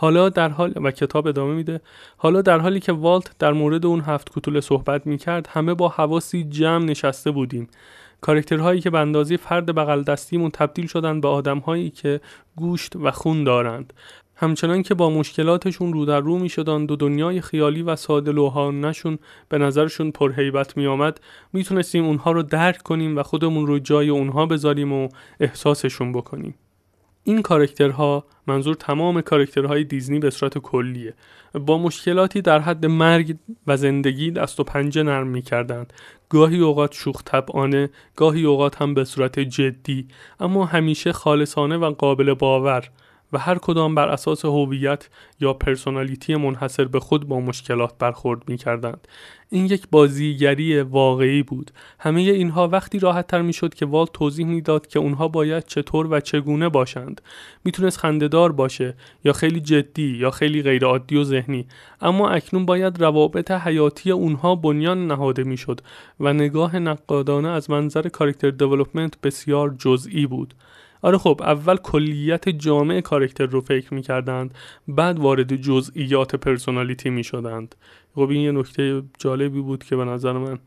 حالا 0.01 0.29
در 0.29 0.49
حال 0.49 0.73
و 0.75 0.91
کتاب 0.91 1.27
ادامه 1.27 1.53
میده. 1.53 1.81
حالا 2.17 2.41
در 2.41 2.59
حالی 2.59 2.79
که 2.79 2.91
والت 2.91 3.37
در 3.39 3.53
مورد 3.53 3.85
اون 3.85 4.01
هفت 4.01 4.29
کوتوله 4.29 4.61
صحبت 4.61 5.07
می‌کرد 5.07 5.47
همه 5.47 5.73
با 5.73 5.89
حواسی 5.89 6.43
جمع 6.43 6.85
نشسته 6.85 7.31
بودیم. 7.31 7.67
کارکترهایی 8.21 8.81
که 8.81 8.89
به 8.89 8.99
اندازه 8.99 9.37
فرد 9.37 9.75
بغل 9.75 10.03
دستیمون 10.03 10.51
تبدیل 10.51 10.87
شدن 10.87 11.21
به 11.21 11.27
آدمهایی 11.27 11.89
که 11.89 12.21
گوشت 12.55 12.95
و 12.95 13.11
خون 13.11 13.43
دارند. 13.43 13.93
همچنان 14.35 14.83
که 14.83 14.93
با 14.93 15.09
مشکلاتشون 15.09 15.93
رو 15.93 16.05
در 16.05 16.19
رو 16.19 16.39
می 16.39 16.49
شدند 16.49 16.91
و 16.91 16.95
دنیای 16.95 17.41
خیالی 17.41 17.81
و 17.81 17.95
ساده 17.95 18.31
نشون 18.71 19.19
به 19.49 19.57
نظرشون 19.57 20.11
پرهیبت 20.11 20.77
می 20.77 20.87
آمد 20.87 21.19
می 21.53 21.65
اونها 21.93 22.31
رو 22.31 22.43
درک 22.43 22.77
کنیم 22.77 23.17
و 23.17 23.23
خودمون 23.23 23.67
رو 23.67 23.79
جای 23.79 24.09
اونها 24.09 24.45
بذاریم 24.45 24.93
و 24.93 25.09
احساسشون 25.39 26.11
بکنیم. 26.11 26.55
این 27.29 27.41
کارکترها 27.41 28.25
منظور 28.47 28.75
تمام 28.75 29.21
کارکترهای 29.21 29.83
دیزنی 29.83 30.19
به 30.19 30.29
صورت 30.29 30.57
کلیه. 30.57 31.13
با 31.53 31.77
مشکلاتی 31.77 32.41
در 32.41 32.59
حد 32.59 32.85
مرگ 32.85 33.35
و 33.67 33.77
زندگی 33.77 34.31
دست 34.31 34.59
و 34.59 34.63
پنجه 34.63 35.03
نرم 35.03 35.27
می‌کردند. 35.27 35.93
گاهی 36.29 36.59
اوقات 36.59 36.93
شوخ 36.93 37.23
طبعانه 37.25 37.89
گاهی 38.15 38.43
اوقات 38.43 38.81
هم 38.81 38.93
به 38.93 39.03
صورت 39.03 39.39
جدی. 39.39 40.07
اما 40.39 40.65
همیشه 40.65 41.11
خالصانه 41.11 41.77
و 41.77 41.91
قابل 41.91 42.33
باور. 42.33 42.89
و 43.33 43.37
هر 43.37 43.57
کدام 43.57 43.95
بر 43.95 44.09
اساس 44.09 44.45
هویت 44.45 45.09
یا 45.39 45.53
پرسونالیتی 45.53 46.35
منحصر 46.35 46.85
به 46.85 46.99
خود 46.99 47.27
با 47.27 47.39
مشکلات 47.39 47.97
برخورد 47.99 48.49
می 48.49 48.57
کردند. 48.57 49.07
این 49.49 49.65
یک 49.65 49.87
بازیگری 49.91 50.81
واقعی 50.81 51.43
بود. 51.43 51.71
همه 51.99 52.21
اینها 52.21 52.67
وقتی 52.67 52.99
راحت 52.99 53.27
تر 53.27 53.41
می 53.41 53.53
شد 53.53 53.73
که 53.73 53.85
والت 53.85 54.11
توضیح 54.13 54.45
می‌داد 54.45 54.87
که 54.87 54.99
اونها 54.99 55.27
باید 55.27 55.65
چطور 55.65 56.07
و 56.11 56.19
چگونه 56.19 56.69
باشند. 56.69 57.21
می‌تونست 57.65 57.97
خندهدار 57.97 58.51
باشه 58.51 58.95
یا 59.23 59.33
خیلی 59.33 59.59
جدی 59.59 60.17
یا 60.17 60.31
خیلی 60.31 60.61
غیرعادی 60.61 61.15
و 61.15 61.23
ذهنی 61.23 61.67
اما 62.01 62.29
اکنون 62.29 62.65
باید 62.65 63.01
روابط 63.01 63.51
حیاتی 63.51 64.11
اونها 64.11 64.55
بنیان 64.55 65.07
نهاده 65.07 65.43
می‌شد 65.43 65.81
و 66.19 66.33
نگاه 66.33 66.79
نقادانه 66.79 67.49
از 67.49 67.69
منظر 67.69 68.09
کارکتر 68.09 68.49
دیولپمنت 68.49 69.21
بسیار 69.21 69.75
جزئی 69.79 70.25
بود. 70.25 70.53
آره 71.01 71.17
خب 71.17 71.41
اول 71.43 71.77
کلیت 71.77 72.49
جامع 72.49 73.01
کارکتر 73.01 73.45
رو 73.45 73.61
فکر 73.61 73.93
می‌کردند 73.93 74.53
بعد 74.87 75.19
وارد 75.19 75.55
جزئیات 75.55 76.35
پرسونالیتی 76.35 77.09
می‌شدند. 77.09 77.75
خب 78.15 78.29
این 78.29 78.41
یه 78.41 78.51
نکته 78.51 79.03
جالبی 79.19 79.61
بود 79.61 79.83
که 79.83 79.95
به 79.95 80.05
نظر 80.05 80.31
من 80.31 80.59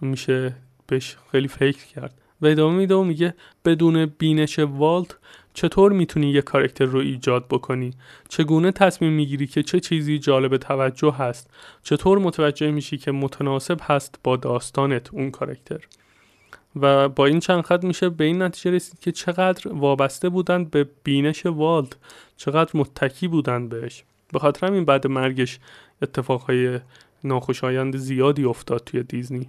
میشه 0.00 0.56
بهش 0.86 1.16
خیلی 1.32 1.48
فکر 1.48 1.86
کرد. 1.86 2.14
و 2.42 2.46
ادامه 2.46 2.76
میده 2.76 2.94
و 2.94 3.04
میگه 3.04 3.34
بدون 3.64 4.06
بینش 4.06 4.58
والت 4.58 5.16
چطور 5.54 5.92
می‌تونی 5.92 6.30
یه 6.30 6.42
کارکتر 6.42 6.84
رو 6.84 6.98
ایجاد 6.98 7.48
بکنی؟ 7.48 7.90
چگونه 8.28 8.72
تصمیم 8.72 9.12
می‌گیری 9.12 9.46
که 9.46 9.62
چه 9.62 9.80
چیزی 9.80 10.18
جالب 10.18 10.56
توجه 10.56 11.12
هست؟ 11.12 11.50
چطور 11.82 12.18
متوجه 12.18 12.70
میشی 12.70 12.98
که 12.98 13.12
متناسب 13.12 13.78
هست 13.82 14.18
با 14.24 14.36
داستانت 14.36 15.14
اون 15.14 15.30
کارکتر 15.30 15.80
و 16.80 17.08
با 17.08 17.26
این 17.26 17.40
چند 17.40 17.64
خط 17.64 17.84
میشه 17.84 18.08
به 18.08 18.24
این 18.24 18.42
نتیجه 18.42 18.70
رسید 18.70 19.00
که 19.00 19.12
چقدر 19.12 19.72
وابسته 19.72 20.28
بودند 20.28 20.70
به 20.70 20.88
بینش 21.04 21.46
والد 21.46 21.96
چقدر 22.36 22.70
متکی 22.74 23.28
بودند 23.28 23.68
بهش. 23.68 24.04
به 24.32 24.38
خاطر 24.38 24.66
همین 24.66 24.84
بعد 24.84 25.06
مرگش 25.06 25.58
اتفاقهای 26.02 26.80
ناخوشایند 27.24 27.96
زیادی 27.96 28.44
افتاد 28.44 28.82
توی 28.86 29.02
دیزنی. 29.02 29.48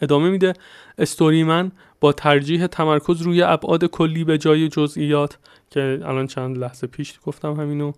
ادامه 0.00 0.30
میده 0.30 0.52
من 1.46 1.72
با 2.00 2.12
ترجیح 2.12 2.66
تمرکز 2.66 3.22
روی 3.22 3.42
ابعاد 3.42 3.84
کلی 3.84 4.24
به 4.24 4.38
جای 4.38 4.68
جزئیات 4.68 5.38
که 5.70 6.00
الان 6.04 6.26
چند 6.26 6.58
لحظه 6.58 6.86
پیش 6.86 7.18
گفتم 7.26 7.52
همینو 7.52 7.92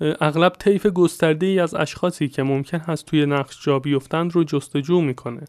اغلب 0.00 0.52
طیف 0.52 0.86
گسترده 0.86 1.46
ای 1.46 1.60
از 1.60 1.74
اشخاصی 1.74 2.28
که 2.28 2.42
ممکن 2.42 2.78
هست 2.78 3.06
توی 3.06 3.26
نقش 3.26 3.64
جا 3.64 3.78
بیفتند 3.78 4.32
رو 4.32 4.44
جستجو 4.44 5.00
می‌کنه. 5.00 5.40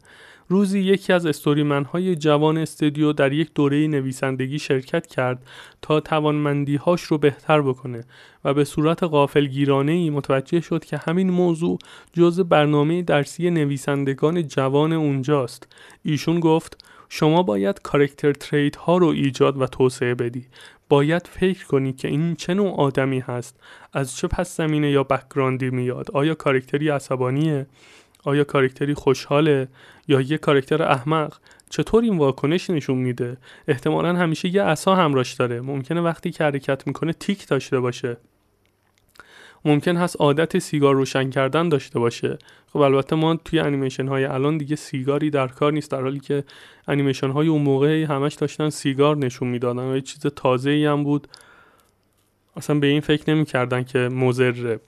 روزی 0.50 0.80
یکی 0.80 1.12
از 1.12 1.26
استوریمنهای 1.26 2.16
جوان 2.16 2.58
استودیو 2.58 3.12
در 3.12 3.32
یک 3.32 3.50
دوره 3.54 3.86
نویسندگی 3.86 4.58
شرکت 4.58 5.06
کرد 5.06 5.46
تا 5.82 6.00
توانمندیهاش 6.00 7.02
رو 7.02 7.18
بهتر 7.18 7.62
بکنه 7.62 8.04
و 8.44 8.54
به 8.54 8.64
صورت 8.64 9.02
غافلگیرانه 9.02 9.92
ای 9.92 10.10
متوجه 10.10 10.60
شد 10.60 10.84
که 10.84 10.96
همین 10.96 11.30
موضوع 11.30 11.78
جز 12.12 12.40
برنامه 12.40 13.02
درسی 13.02 13.50
نویسندگان 13.50 14.42
جوان 14.42 14.92
اونجاست. 14.92 15.68
ایشون 16.02 16.40
گفت 16.40 16.84
شما 17.08 17.42
باید 17.42 17.82
کارکتر 17.82 18.32
ترید 18.32 18.76
ها 18.76 18.96
رو 18.96 19.06
ایجاد 19.06 19.60
و 19.60 19.66
توسعه 19.66 20.14
بدی. 20.14 20.46
باید 20.88 21.26
فکر 21.26 21.66
کنی 21.66 21.92
که 21.92 22.08
این 22.08 22.34
چه 22.34 22.54
نوع 22.54 22.74
آدمی 22.76 23.20
هست 23.20 23.56
از 23.92 24.16
چه 24.16 24.28
پس 24.28 24.56
زمینه 24.56 24.90
یا 24.90 25.02
بکگراندی 25.02 25.70
میاد. 25.70 26.10
آیا 26.10 26.34
کارکتری 26.34 26.88
عصبانیه؟ 26.88 27.66
آیا 28.24 28.44
کارکتری 28.44 28.94
خوشحاله 28.94 29.68
یا 30.08 30.20
یه 30.20 30.38
کارکتر 30.38 30.82
احمق؟ 30.82 31.34
چطور 31.70 32.02
این 32.02 32.18
واکنش 32.18 32.70
نشون 32.70 32.98
میده؟ 32.98 33.36
احتمالا 33.68 34.14
همیشه 34.14 34.48
یه 34.48 34.62
عصا 34.62 34.94
همراش 34.94 35.32
داره. 35.32 35.60
ممکنه 35.60 36.00
وقتی 36.00 36.30
که 36.30 36.44
حرکت 36.44 36.86
می‌کنه 36.86 37.12
تیک 37.12 37.46
داشته 37.46 37.80
باشه. 37.80 38.16
ممکن 39.64 39.96
هست 39.96 40.16
عادت 40.20 40.58
سیگار 40.58 40.94
روشن 40.94 41.30
کردن 41.30 41.68
داشته 41.68 41.98
باشه. 41.98 42.38
خب 42.72 42.78
البته 42.78 43.16
ما 43.16 43.36
توی 43.36 43.58
انیمیشن 43.58 44.08
های 44.08 44.24
الان 44.24 44.58
دیگه 44.58 44.76
سیگاری 44.76 45.30
در 45.30 45.48
کار 45.48 45.72
نیست 45.72 45.90
در 45.90 46.02
حالی 46.02 46.20
که 46.20 46.44
انیمیشن 46.88 47.30
های 47.30 47.48
اون 47.48 47.62
موقع 47.62 48.04
همش 48.04 48.34
داشتن 48.34 48.70
سیگار 48.70 49.16
نشون 49.16 49.48
می‌دادن 49.48 49.82
و 49.82 49.94
یه 49.94 50.00
چیز 50.00 50.20
تازه 50.20 50.70
ای 50.70 50.86
هم 50.86 51.04
بود. 51.04 51.28
اصلا 52.56 52.78
به 52.78 52.86
این 52.86 53.00
فکر 53.00 53.34
نمی‌کردن 53.34 53.84
که 53.84 53.98
مزره 53.98 54.80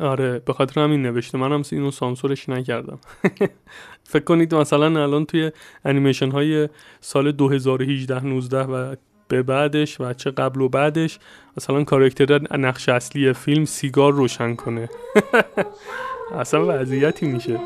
آره 0.00 0.38
به 0.38 0.52
خاطر 0.52 0.80
همین 0.80 1.02
نوشته. 1.02 1.38
منم 1.38 1.62
اینو 1.72 1.90
سانسورش 1.90 2.48
نکردم. 2.48 2.98
فکر 4.12 4.24
کنید 4.24 4.54
مثلا 4.54 5.02
الان 5.02 5.24
توی 5.24 5.52
انیمیشن 5.84 6.30
های 6.30 6.68
سال 7.00 7.32
2018 7.32 8.24
19 8.24 8.62
و 8.62 8.94
به 9.28 9.42
بعدش 9.42 10.00
و 10.00 10.12
چه 10.12 10.30
قبل 10.30 10.60
و 10.60 10.68
بعدش 10.68 11.18
مثلا 11.56 11.84
کارکتر 11.84 12.56
نقش 12.58 12.88
اصلی 12.88 13.32
فیلم 13.32 13.64
سیگار 13.64 14.12
روشن 14.12 14.54
کنه. 14.54 14.88
اصلا 16.40 16.66
وضعیتی 16.66 17.26
میشه. 17.26 17.60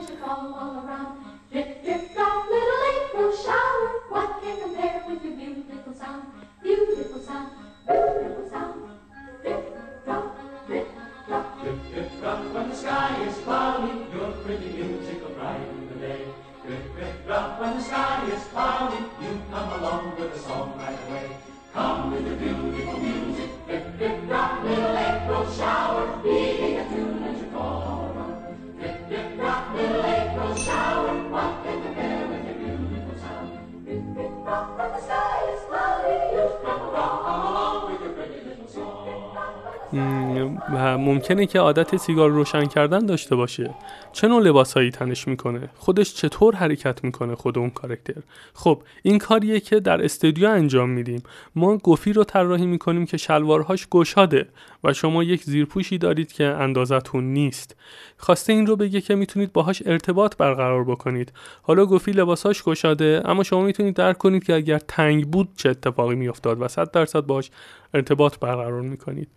ممکنه 39.93 41.47
که 41.47 41.59
عادت 41.59 41.97
سیگار 41.97 42.31
روشن 42.31 42.67
کردن 42.67 43.07
داشته 43.07 43.37
باشه. 43.37 43.75
چه 44.13 44.29
نوع 44.29 44.43
لباسهایی 44.43 44.91
تنش 44.91 45.29
می‌کنه؟ 45.29 45.69
خودش 45.77 46.15
چطور 46.15 46.55
حرکت 46.55 47.05
می‌کنه 47.05 47.35
خود 47.35 47.59
اون 47.59 47.71
کارکتر 47.71 48.23
خب 48.55 48.83
این 49.03 49.19
کاریه 49.19 49.61
که 49.61 49.81
در 49.81 50.05
استودیو 50.05 50.49
انجام 50.49 50.91
میدیم. 50.91 51.23
ما 51.55 51.77
گفی 51.77 52.13
رو 52.13 52.25
طراحی 52.25 52.67
می‌کنیم 52.67 53.07
که 53.07 53.17
شلوارهاش 53.17 53.87
گشاده 53.91 54.49
و 54.85 54.93
شما 54.93 55.23
یک 55.23 55.43
زیرپوشی 55.43 55.99
دارید 55.99 56.33
که 56.33 56.45
اندازتون 56.45 57.25
نیست. 57.25 57.77
خواسته 58.17 58.53
این 58.53 58.67
رو 58.67 58.77
بگه 58.77 59.01
که 59.01 59.15
می‌تونید 59.15 59.53
باهاش 59.53 59.83
ارتباط 59.87 60.37
برقرار 60.37 60.85
بکنید. 60.85 61.33
حالا 61.63 61.87
گفی 61.87 62.11
لباساش 62.13 62.63
گشاده 62.63 63.23
اما 63.25 63.43
شما 63.43 63.63
می‌تونید 63.63 63.95
درک 63.95 64.19
کنید 64.19 64.45
که 64.45 64.55
اگر 64.55 64.79
تنگ 64.79 65.27
بود 65.27 65.49
چه 65.57 65.71
اتفاقی 65.71 66.15
میافتاد 66.15 66.63
و 66.63 66.69
100 66.69 66.91
درصد 66.91 67.21
باش 67.21 67.51
ارتباط 67.95 68.39
برقرار 68.39 68.83
می‌کنید. 68.83 69.29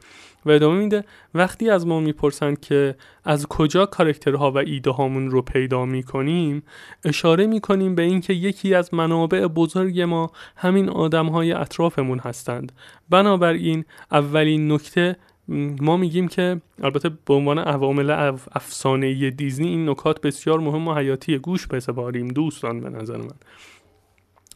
و 0.46 0.52
ادامه 0.52 0.80
میده. 0.80 1.04
وقتی 1.34 1.70
از 1.70 1.88
ما 1.88 2.00
می‌پرسند 2.00 2.60
که 2.60 2.96
از 3.24 3.48
کجا 3.48 3.86
کارکترها 3.86 4.52
و 4.52 4.58
ایده 4.58 4.92
هامون 4.92 5.32
رو 5.32 5.42
پیدا 5.42 5.86
می‌کنیم 5.86 6.64
اشاره 7.06 7.48
می‌کنیم 7.48 7.96
به 7.96 8.02
اینکه 8.02 8.34
یکی 8.34 8.74
از 8.74 8.94
منابع 8.94 9.48
بزرگ 9.48 10.02
ما 10.02 10.32
همین 10.56 10.90
آدم 10.90 11.28
های 11.28 11.52
اطرافمون 11.52 12.20
هستند. 12.20 12.72
بنابراین 13.10 13.86
اولین 14.12 14.72
نکته 14.72 15.16
ما 15.82 15.98
میگیم 15.98 16.28
که 16.28 16.62
البته 16.84 17.10
به 17.26 17.34
عنوان 17.34 17.60
عوامل 17.60 18.10
افسانه 18.52 19.30
دیزنی 19.30 19.68
این 19.68 19.90
نکات 19.90 20.22
بسیار 20.22 20.60
مهم 20.60 20.88
و 20.88 20.94
حیاتی 20.94 21.38
گوش 21.38 21.68
بسپاریم 21.68 22.28
دوستان 22.28 22.82
به 22.82 22.90
نظر 22.90 23.18
من. 23.18 23.36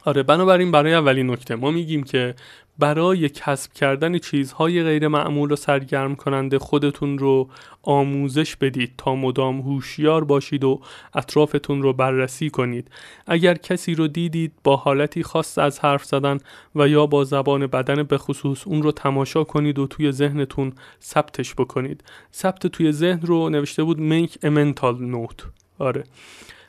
آره 0.05 0.23
بنابراین 0.23 0.71
برای 0.71 0.93
اولین 0.93 1.31
نکته 1.31 1.55
ما 1.55 1.71
میگیم 1.71 2.03
که 2.03 2.35
برای 2.79 3.29
کسب 3.29 3.73
کردن 3.73 4.17
چیزهای 4.17 4.83
غیر 4.83 5.07
معمول 5.07 5.51
و 5.51 5.55
سرگرم 5.55 6.15
کننده 6.15 6.59
خودتون 6.59 7.17
رو 7.17 7.49
آموزش 7.83 8.55
بدید 8.55 8.93
تا 8.97 9.15
مدام 9.15 9.61
هوشیار 9.61 10.23
باشید 10.23 10.63
و 10.63 10.81
اطرافتون 11.13 11.81
رو 11.81 11.93
بررسی 11.93 12.49
کنید. 12.49 12.91
اگر 13.27 13.53
کسی 13.55 13.95
رو 13.95 14.07
دیدید 14.07 14.51
با 14.63 14.75
حالتی 14.75 15.23
خاص 15.23 15.57
از 15.57 15.79
حرف 15.79 16.05
زدن 16.05 16.37
و 16.75 16.87
یا 16.87 17.05
با 17.05 17.23
زبان 17.23 17.67
بدن 17.67 18.03
به 18.03 18.17
خصوص 18.17 18.67
اون 18.67 18.83
رو 18.83 18.91
تماشا 18.91 19.43
کنید 19.43 19.79
و 19.79 19.87
توی 19.87 20.11
ذهنتون 20.11 20.73
ثبتش 21.01 21.53
بکنید. 21.53 22.03
ثبت 22.33 22.67
توی 22.67 22.91
ذهن 22.91 23.21
رو 23.21 23.49
نوشته 23.49 23.83
بود 23.83 23.97
make 23.97 24.31
a 24.31 24.49
mental 24.49 24.95
note. 25.01 25.43
آره. 25.79 26.03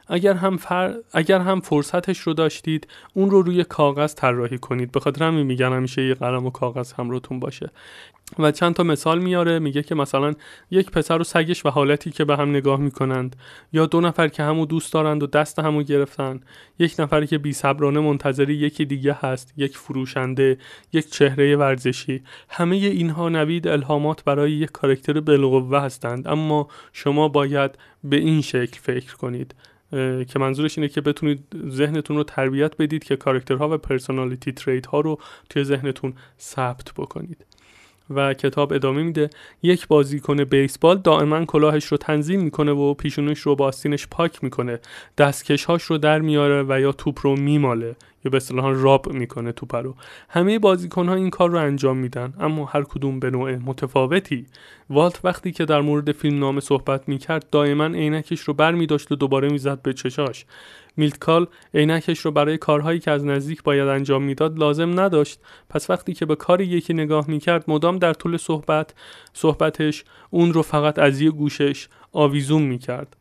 اگر 0.09 0.35
هم, 0.35 0.57
فر... 0.57 0.95
اگر 1.13 1.39
هم 1.39 1.61
فرصتش 1.61 2.19
رو 2.19 2.35
داشتید 2.35 2.89
اون 3.15 3.31
رو 3.31 3.43
روی 3.43 3.65
کاغذ 3.65 4.15
طراحی 4.15 4.59
کنید. 4.59 4.93
به 4.93 5.01
خاطر 5.01 5.25
همین 5.25 5.47
میگن 5.47 5.73
همیشه 5.73 6.07
یه 6.07 6.15
قلم 6.15 6.47
و 6.47 6.51
کاغذ 6.51 6.93
همراهتون 6.93 7.41
باشه. 7.41 7.71
و 8.39 8.51
چند 8.51 8.75
تا 8.75 8.83
مثال 8.83 9.19
میاره 9.19 9.59
میگه 9.59 9.83
که 9.83 9.95
مثلا 9.95 10.35
یک 10.71 10.91
پسر 10.91 11.21
و 11.21 11.25
سگش 11.25 11.67
و 11.67 11.69
حالتی 11.71 12.11
که 12.11 12.25
به 12.25 12.37
هم 12.37 12.51
نگاه 12.51 12.81
می‌کنند. 12.81 13.37
یا 13.73 13.87
دو 13.87 14.01
نفر 14.01 14.29
که 14.29 14.43
همو 14.43 14.67
دوست 14.67 14.93
دارند 14.93 15.23
و 15.23 15.27
دست 15.27 15.59
همو 15.59 15.83
گرفتن. 15.83 16.41
یک 16.79 16.95
نفری 16.99 17.27
که 17.27 17.39
بی 17.39 17.55
منتظری 17.81 18.55
یکی 18.55 18.85
دیگه 18.85 19.17
هست 19.21 19.55
یک 19.57 19.79
فروشنده 19.79 20.59
یک 20.93 21.11
چهره 21.11 21.57
ورزشی. 21.57 22.23
همه 22.49 22.77
اینها 22.77 23.29
نوید 23.29 23.69
الهامات 23.69 24.25
برای 24.25 24.53
یک 24.53 24.71
کارکتر 24.73 25.21
بالقوه 25.21 25.81
هستند. 25.81 26.29
اما 26.29 26.69
شما 26.93 27.29
باید 27.29 27.79
به 28.05 28.17
این 28.17 28.41
شکل 28.41 28.81
فکر 28.81 29.17
کنید. 29.17 29.55
که 30.29 30.39
منظورش 30.39 30.79
اینه 30.79 30.89
که 30.89 31.01
بتونید 31.01 31.45
ذهنتون 31.69 32.17
رو 32.17 32.25
تربیت 32.25 32.77
بدید 32.77 33.05
که 33.05 33.17
کارکترها 33.17 33.75
و 33.75 33.79
personality 33.79 34.53
trait 34.53 34.87
ها 34.87 35.01
رو 35.01 35.19
توی 35.51 35.65
ذهنتون 35.65 36.15
ثبت 36.41 36.93
بکنید. 36.97 37.47
و 38.11 38.35
کتاب 38.35 38.73
ادامه 38.73 39.03
میده. 39.03 39.31
یک 39.63 39.89
بازیکن 39.89 40.45
بیسبال 40.45 40.99
دائما 40.99 41.45
کلاهش 41.45 41.85
رو 41.85 41.97
تنظیم 41.97 42.41
می‌کنه 42.41 42.73
و 42.73 42.95
پیشونش 42.95 43.39
رو 43.39 43.57
با 43.57 43.67
آستینش 43.67 44.07
پاک 44.07 44.45
می‌کنه. 44.45 44.81
دستکشهاش 45.19 45.83
رو 45.83 45.99
در 45.99 46.19
میاره 46.19 46.65
و 46.69 46.81
یا 46.81 46.93
توپ 46.93 47.19
رو 47.23 47.37
میماله. 47.37 47.97
یا 48.25 48.31
به 48.31 48.37
اصطلاح 48.37 48.73
rub 48.75 49.13
می‌کنه 49.13 49.53
توپ 49.53 49.75
رو. 49.75 49.95
همه 50.29 50.59
بازیکن 50.59 51.09
ها 51.09 51.15
این 51.15 51.31
کار 51.31 51.51
رو 51.51 51.59
انجام 51.59 51.97
میدن 51.97 52.35
اما 52.41 52.65
هر 52.65 52.83
کدوم 52.83 53.21
به 53.21 53.31
نوع 53.31 53.57
متفاوتی. 53.57 54.47
والت 54.91 55.21
وقتی 55.25 55.53
که 55.53 55.65
در 55.65 55.81
مورد 55.81 56.13
فیلم 56.13 56.39
نام 56.39 56.61
صحبت 56.61 57.09
می‌کرد 57.09 57.51
دائما 57.51 57.87
عینکش 57.87 58.41
رو 58.41 58.55
بر 58.55 58.73
میداشت 58.73 59.13
و 59.13 59.17
دوباره 59.17 59.49
می‌زد 59.49 59.83
به 59.83 59.93
چشاش. 59.93 60.45
میلتکال 60.97 61.47
عینکش 61.75 62.19
رو 62.19 62.31
برای 62.31 62.59
کارهایی 62.59 62.99
که 62.99 63.11
از 63.11 63.25
نزدیک 63.25 63.63
باید 63.63 63.89
انجام 63.89 64.23
می‌داد 64.23 64.59
لازم 64.59 65.01
نداشت. 65.01 65.41
پس 65.71 65.91
وقتی 65.91 66.15
که 66.15 66.27
به 66.27 66.37
کار 66.37 66.61
یکی 66.61 66.95
نگاه 66.95 67.31
می‌کرد 67.31 67.65
مدام 67.69 67.99
در 67.99 68.13
طول 68.13 68.37
صحبت 68.37 68.95
صحبتش 69.33 70.05
اون 70.31 70.53
رو 70.53 70.63
فقط 70.63 70.99
از 70.99 71.21
یه 71.21 71.31
گوشش 71.31 71.89
آویزون 72.13 72.63
می‌کرد. 72.63 73.17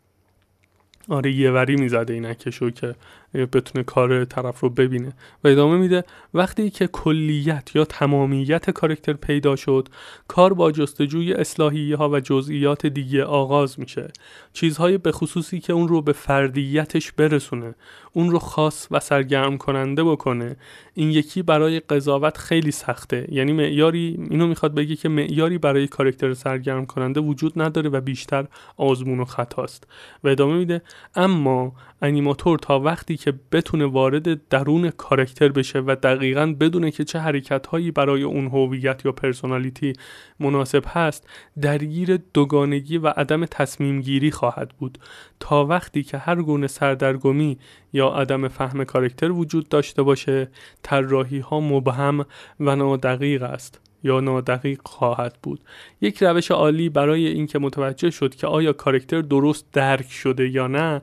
آره 1.09 1.31
یه 1.31 1.51
وری 1.51 1.75
می‌زده 1.75 2.13
اینکشو 2.13 2.69
که 2.69 2.95
بتونه 3.35 3.83
کار 3.83 4.25
طرف 4.25 4.59
رو 4.59 4.69
ببینه. 4.69 5.13
و 5.43 5.47
ادامه 5.47 5.77
میده 5.77 6.03
وقتی 6.33 6.69
که 6.69 6.87
کلیت 6.87 7.75
یا 7.75 7.85
تمامیت 7.85 8.69
کارکتر 8.69 9.13
پیدا 9.13 9.55
شد 9.55 9.89
کار 10.27 10.53
با 10.53 10.71
جستجوی 10.71 11.33
اصلاحی 11.33 11.93
ها 11.93 12.09
و 12.09 12.19
جزئیات 12.19 12.85
دیگه 12.85 13.23
آغاز 13.23 13.79
میشه. 13.79 14.11
چیزهای 14.53 14.97
به 14.97 15.11
خصوصی 15.11 15.59
که 15.59 15.73
اون 15.73 15.87
رو 15.87 16.01
به 16.01 16.13
فردیتش 16.13 17.11
برسونه 17.11 17.75
اون 18.13 18.31
رو 18.31 18.39
خاص 18.39 18.87
و 18.91 18.99
سرگرم 18.99 19.57
کننده 19.57 20.03
بکنه. 20.03 20.55
این 20.93 21.11
یکی 21.11 21.41
برای 21.41 21.79
قضاوت 21.79 22.37
خیلی 22.37 22.71
سخته. 22.71 23.27
یعنی 23.31 23.53
معیاری 23.53 24.27
اینو 24.29 24.47
می‌خواد 24.47 24.75
بگه 24.75 24.95
که 24.95 25.09
معیاری 25.09 25.57
برای 25.57 25.87
کارکتر 25.87 26.33
سرگرم 26.33 26.85
کننده 26.85 27.19
وجود 27.19 27.61
نداره 27.61 27.89
و 27.89 28.01
بیشتر 28.01 28.45
آزمون 28.77 29.19
و 29.19 29.25
خطاست. 29.25 29.87
و 30.23 30.27
ادامه 30.27 30.57
میده 30.57 30.81
اما 31.15 31.73
انیماتور 32.01 32.59
تا 32.59 32.79
وقتی 32.79 33.17
بتونه 33.51 33.85
وارد 33.85 34.47
درون 34.47 34.89
کارکتر 34.89 35.49
بشه 35.49 35.79
و 35.79 35.95
دقیقا 36.03 36.55
بدونه 36.59 36.91
که 36.91 37.03
چه 37.03 37.19
حرکت 37.19 37.67
هایی 37.67 37.91
برای 37.91 38.23
اون 38.23 38.47
هویت 38.47 39.05
یا 39.05 39.11
personality 39.11 39.93
مناسب 40.39 40.83
هست 40.87 41.27
درگیر 41.61 42.19
دوگانگی 42.33 42.97
و 42.97 43.07
عدم 43.07 43.45
تصمیم 43.45 44.01
گیری 44.01 44.31
خواهد 44.31 44.69
بود. 44.69 44.97
تا 45.39 45.65
وقتی 45.65 46.03
که 46.03 46.17
هر 46.17 46.35
گونه 46.35 46.67
سردرگمی 46.67 47.57
یا 47.93 48.07
عدم 48.07 48.47
فهم 48.47 48.83
کارکتر 48.83 49.31
وجود 49.31 49.69
داشته 49.69 50.03
باشه 50.03 50.49
طراحی 50.83 51.39
ها 51.39 51.59
مبهم 51.59 52.25
و 52.59 52.75
نادقیق 52.75 53.43
است 53.43 53.81
یا 54.03 54.19
نادقیق 54.19 54.79
خواهد 54.85 55.37
بود. 55.43 55.61
یک 56.01 56.23
روش 56.23 56.51
عالی 56.51 56.89
برای 56.89 57.27
اینکه 57.27 57.59
متوجه 57.59 58.09
شد 58.09 58.35
که 58.35 58.47
آیا 58.47 58.73
کارکتر 58.73 59.21
درست 59.21 59.65
درک 59.73 60.11
شده 60.11 60.49
یا 60.49 60.67
نه 60.67 61.01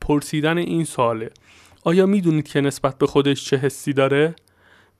پرسیدن 0.00 0.58
این 0.58 0.84
سواله. 0.84 1.30
آیا 1.84 2.06
می‌دونید 2.06 2.48
که 2.48 2.60
نسبت 2.60 2.98
به 2.98 3.06
خودش 3.06 3.44
چه 3.44 3.56
حسی 3.56 3.92
داره؟ 3.92 4.34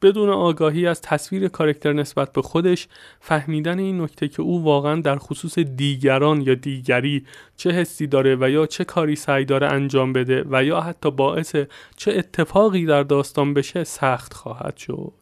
بدون 0.03 0.29
آگاهی 0.29 0.87
از 0.87 1.01
تصویر 1.01 1.49
کارکتر 1.49 1.93
نسبت 1.93 2.33
به 2.33 2.43
خودش 2.43 2.89
فهمیدن 3.21 3.79
این 3.79 4.01
نکته 4.01 4.29
که 4.29 4.43
او 4.43 4.65
واقعا 4.65 5.01
در 5.01 5.17
خصوص 5.19 5.59
دیگران 5.59 6.41
یا 6.41 6.55
دیگری 6.55 7.27
چه 7.57 7.71
حسی 7.71 8.07
داره 8.07 8.37
و 8.41 8.51
یا 8.51 8.67
چه 8.67 8.85
کاری 8.85 9.17
سعی 9.17 9.45
داره 9.45 9.67
انجام 9.67 10.13
بده 10.13 10.45
و 10.51 10.65
یا 10.65 10.81
حتی 10.81 11.11
باعث 11.11 11.57
چه 11.97 12.13
اتفاقی 12.13 12.87
در 12.87 13.03
داستان 13.03 13.55
بشه 13.55 13.85
سخت 13.85 14.35
خواهد 14.35 14.77
شد. 14.77 15.13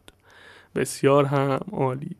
بسیار 0.75 1.25
هم 1.25 1.59
عالی. 1.71 2.15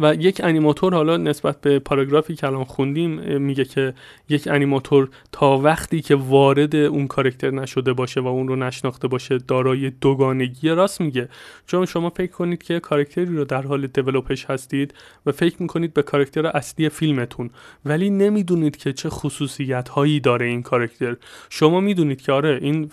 و 0.00 0.14
یک 0.14 0.40
انیماتور 0.44 0.94
حالا 0.94 1.16
نسبت 1.16 1.60
به 1.60 1.78
پاراگرافی 1.78 2.34
که 2.34 2.46
الان 2.46 2.64
خوندیم 2.64 3.10
میگه 3.40 3.64
که 3.64 3.94
یک 4.28 4.48
انیماتور 4.48 5.08
تا 5.32 5.58
وقتی 5.58 6.00
که 6.00 6.14
وارد 6.14 6.76
اون 6.76 7.06
کارکتر 7.06 7.50
نشده 7.50 7.92
باشه 7.92 8.20
و 8.20 8.26
اون 8.26 8.48
رو 8.48 8.56
نشناخته 8.56 9.08
باشه 9.08 9.38
دارای 9.38 9.90
دوگانگی 9.90 10.68
راست 10.68 11.00
میگه. 11.00 11.28
چون 11.66 11.86
شما 11.86 12.10
فکر 12.10 12.32
کنید 12.32 12.62
که 12.62 12.80
کارکتری 12.80 13.36
رو 13.36 13.44
در 13.44 13.62
حال 13.62 13.86
دیولپش 13.86 14.44
هستید 14.44 14.94
و 15.26 15.32
فکر 15.32 15.62
می‌کنید 15.62 15.94
به 15.94 16.02
کارکتر 16.02 16.46
اصلی 16.46 16.88
فیلمتون 16.88 17.50
ولی 17.84 18.10
نمی‌دونید 18.10 18.76
که 18.76 18.92
چه 18.92 19.08
خصوصیت 19.10 19.88
هایی 19.88 20.20
داره 20.20 20.46
این 20.46 20.62
کارکتر. 20.62 21.16
شما 21.50 21.80
می‌دونید 21.80 22.20
که 22.20 22.32
آره 22.32 22.58
این 22.62 22.90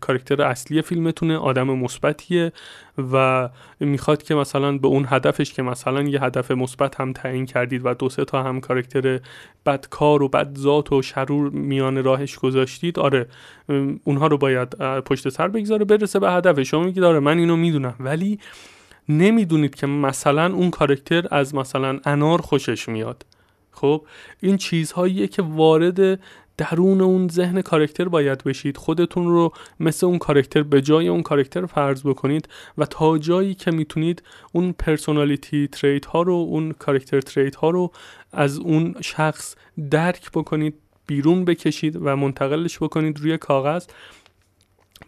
کارکتر 0.00 0.42
اصلی 0.42 0.82
فیلمتونه 0.82 1.36
آدم 1.36 1.70
مثبتیه. 1.70 2.52
و 3.12 3.48
می‌خواد 3.80 4.22
که 4.22 4.34
مثلا 4.34 4.78
به 4.78 4.88
اون 4.88 5.06
هدفش 5.08 5.52
که 5.52 5.62
مثلا 5.62 6.02
یه 6.02 6.24
هدف 6.24 6.50
مثبت 6.50 7.00
هم 7.00 7.12
تعیین 7.12 7.46
کردید 7.46 7.82
و 7.84 7.94
دو 7.94 8.08
سه 8.08 8.24
تا 8.24 8.42
هم 8.42 8.60
کارکتر 8.60 9.20
بدکار 9.66 10.22
و 10.22 10.28
بد 10.28 10.58
ذات 10.58 10.92
و 10.92 11.02
شرور 11.02 11.50
میان 11.50 12.04
راهش 12.04 12.38
گذاشتید 12.38 12.98
آره 12.98 13.26
اونها 14.04 14.26
رو 14.26 14.38
باید 14.38 14.68
پشت 15.04 15.28
سر 15.28 15.48
بگذاره 15.48 15.84
برسه 15.84 16.18
به 16.18 16.30
هدفش. 16.30 16.70
شما 16.70 16.84
میگید 16.84 17.04
آره 17.04 17.20
من 17.20 17.38
اینو 17.38 17.56
می‌دونم 17.56 17.94
ولی 18.00 18.38
نمی‌دونید 19.08 19.74
که 19.74 19.86
مثلا 19.86 20.54
اون 20.54 20.70
کارکتر 20.70 21.26
از 21.30 21.54
مثلا 21.54 22.00
انار 22.04 22.40
خوشش 22.40 22.88
میاد. 22.88 23.26
خب 23.72 24.06
این 24.40 24.56
چیزهاییه 24.56 25.26
که 25.26 25.42
وارد 25.42 26.20
درون 26.60 27.00
اون 27.00 27.28
ذهن 27.28 27.62
کارکتر 27.62 28.08
باید 28.08 28.44
بشید. 28.44 28.76
خودتون 28.76 29.26
رو 29.26 29.52
مثل 29.80 30.06
اون 30.06 30.18
کارکتر 30.18 30.62
به 30.62 30.82
جای 30.82 31.08
اون 31.08 31.22
کارکتر 31.22 31.66
فرض 31.66 32.02
بکنید 32.02 32.48
و 32.78 32.86
تا 32.86 33.18
جایی 33.18 33.54
که 33.54 33.70
می‌تونید 33.70 34.22
اون 34.52 34.72
personality 34.72 35.68
trait 35.68 36.06
ها 36.06 36.22
رو 36.22 36.34
اون 36.34 36.72
character 36.72 37.20
trait 37.20 37.56
ها 37.56 37.70
رو 37.70 37.92
از 38.32 38.58
اون 38.58 38.94
شخص 39.00 39.54
درک 39.90 40.30
بکنید 40.30 40.74
بیرون 41.06 41.44
بکشید 41.44 41.96
و 41.96 42.16
منتقلش 42.16 42.78
بکنید 42.78 43.20
روی 43.20 43.38
کاغذ. 43.38 43.86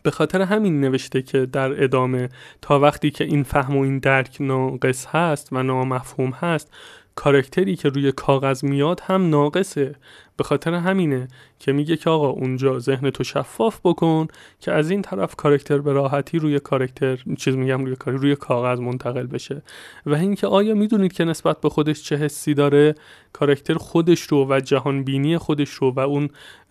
به 0.03 0.11
خاطر 0.11 0.43
همین 0.43 0.81
نوشته 0.81 1.23
که 1.23 1.47
در 1.47 1.85
ادامه 1.85 2.29
تا 2.63 2.81
وقتی 2.81 3.11
که 3.11 3.25
این 3.25 3.43
فهم 3.43 3.77
و 3.77 3.81
این 3.81 3.99
درک 3.99 4.37
ناقص 4.41 5.07
هست 5.07 5.49
و 5.53 5.63
نامفهوم 5.63 6.31
هست 6.31 6.73
کارکتری 7.15 7.77
که 7.77 7.89
روی 7.89 8.13
کاغذ 8.13 8.65
میاد 8.65 9.01
هم 9.01 9.31
ناقصه. 9.31 9.95
به 10.37 10.45
خاطر 10.45 10.75
همینه 10.75 11.29
که 11.59 11.73
میگه 11.73 11.97
که 11.97 12.11
آقا 12.11 12.29
اونجا 12.29 12.79
ذهن 12.79 13.11
تو 13.11 13.25
شفاف 13.25 13.81
بکن 13.85 14.27
که 14.61 14.73
از 14.73 14.91
این 14.91 15.03
طرف 15.03 15.37
کارکتر 15.37 15.79
به 15.79 15.93
راحتی 15.93 16.39
روی 16.39 16.61
کارکتر 16.61 17.19
چیز 17.39 17.57
میگم 17.57 17.85
روی 17.85 17.97
روی 18.07 18.37
کاغذ 18.37 18.81
منتقل 18.81 19.27
بشه. 19.27 19.63
و 20.07 20.15
اینکه 20.15 20.47
آیا 20.47 20.75
می‌دونید 20.75 21.13
که 21.13 21.25
نسبت 21.25 21.61
به 21.61 21.69
خودش 21.69 22.03
چه 22.03 22.17
حسی 22.17 22.55
داره؟ 22.55 22.95
کارکتر 23.33 23.75
خودش 23.75 24.21
رو 24.23 24.47
و 24.51 24.61
جهان 24.61 25.05
بینی 25.05 25.39
خودش 25.39 25.71
رو 25.71 25.91
و 25.91 26.01
اون 26.01 26.29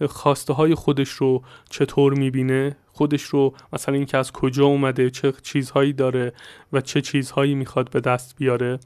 خواسته 0.10 0.54
های 0.54 0.76
خودش 0.76 1.10
رو 1.10 1.42
چطور 1.70 2.14
می‌بینه؟ 2.14 2.76
خودش 2.92 3.24
رو 3.24 3.54
مثلا 3.74 3.96
اینکه 3.96 4.18
از 4.18 4.32
کجا 4.32 4.66
اومده؟ 4.66 5.10
چه 5.10 5.34
چیزهایی 5.42 5.94
داره؟ 5.94 6.34
و 6.74 6.82
چه 6.82 7.02
چیزهایی 7.02 7.56
می‌خواد 7.56 7.90
به 7.90 8.00
دست 8.00 8.36
بیاره؟ 8.38 8.80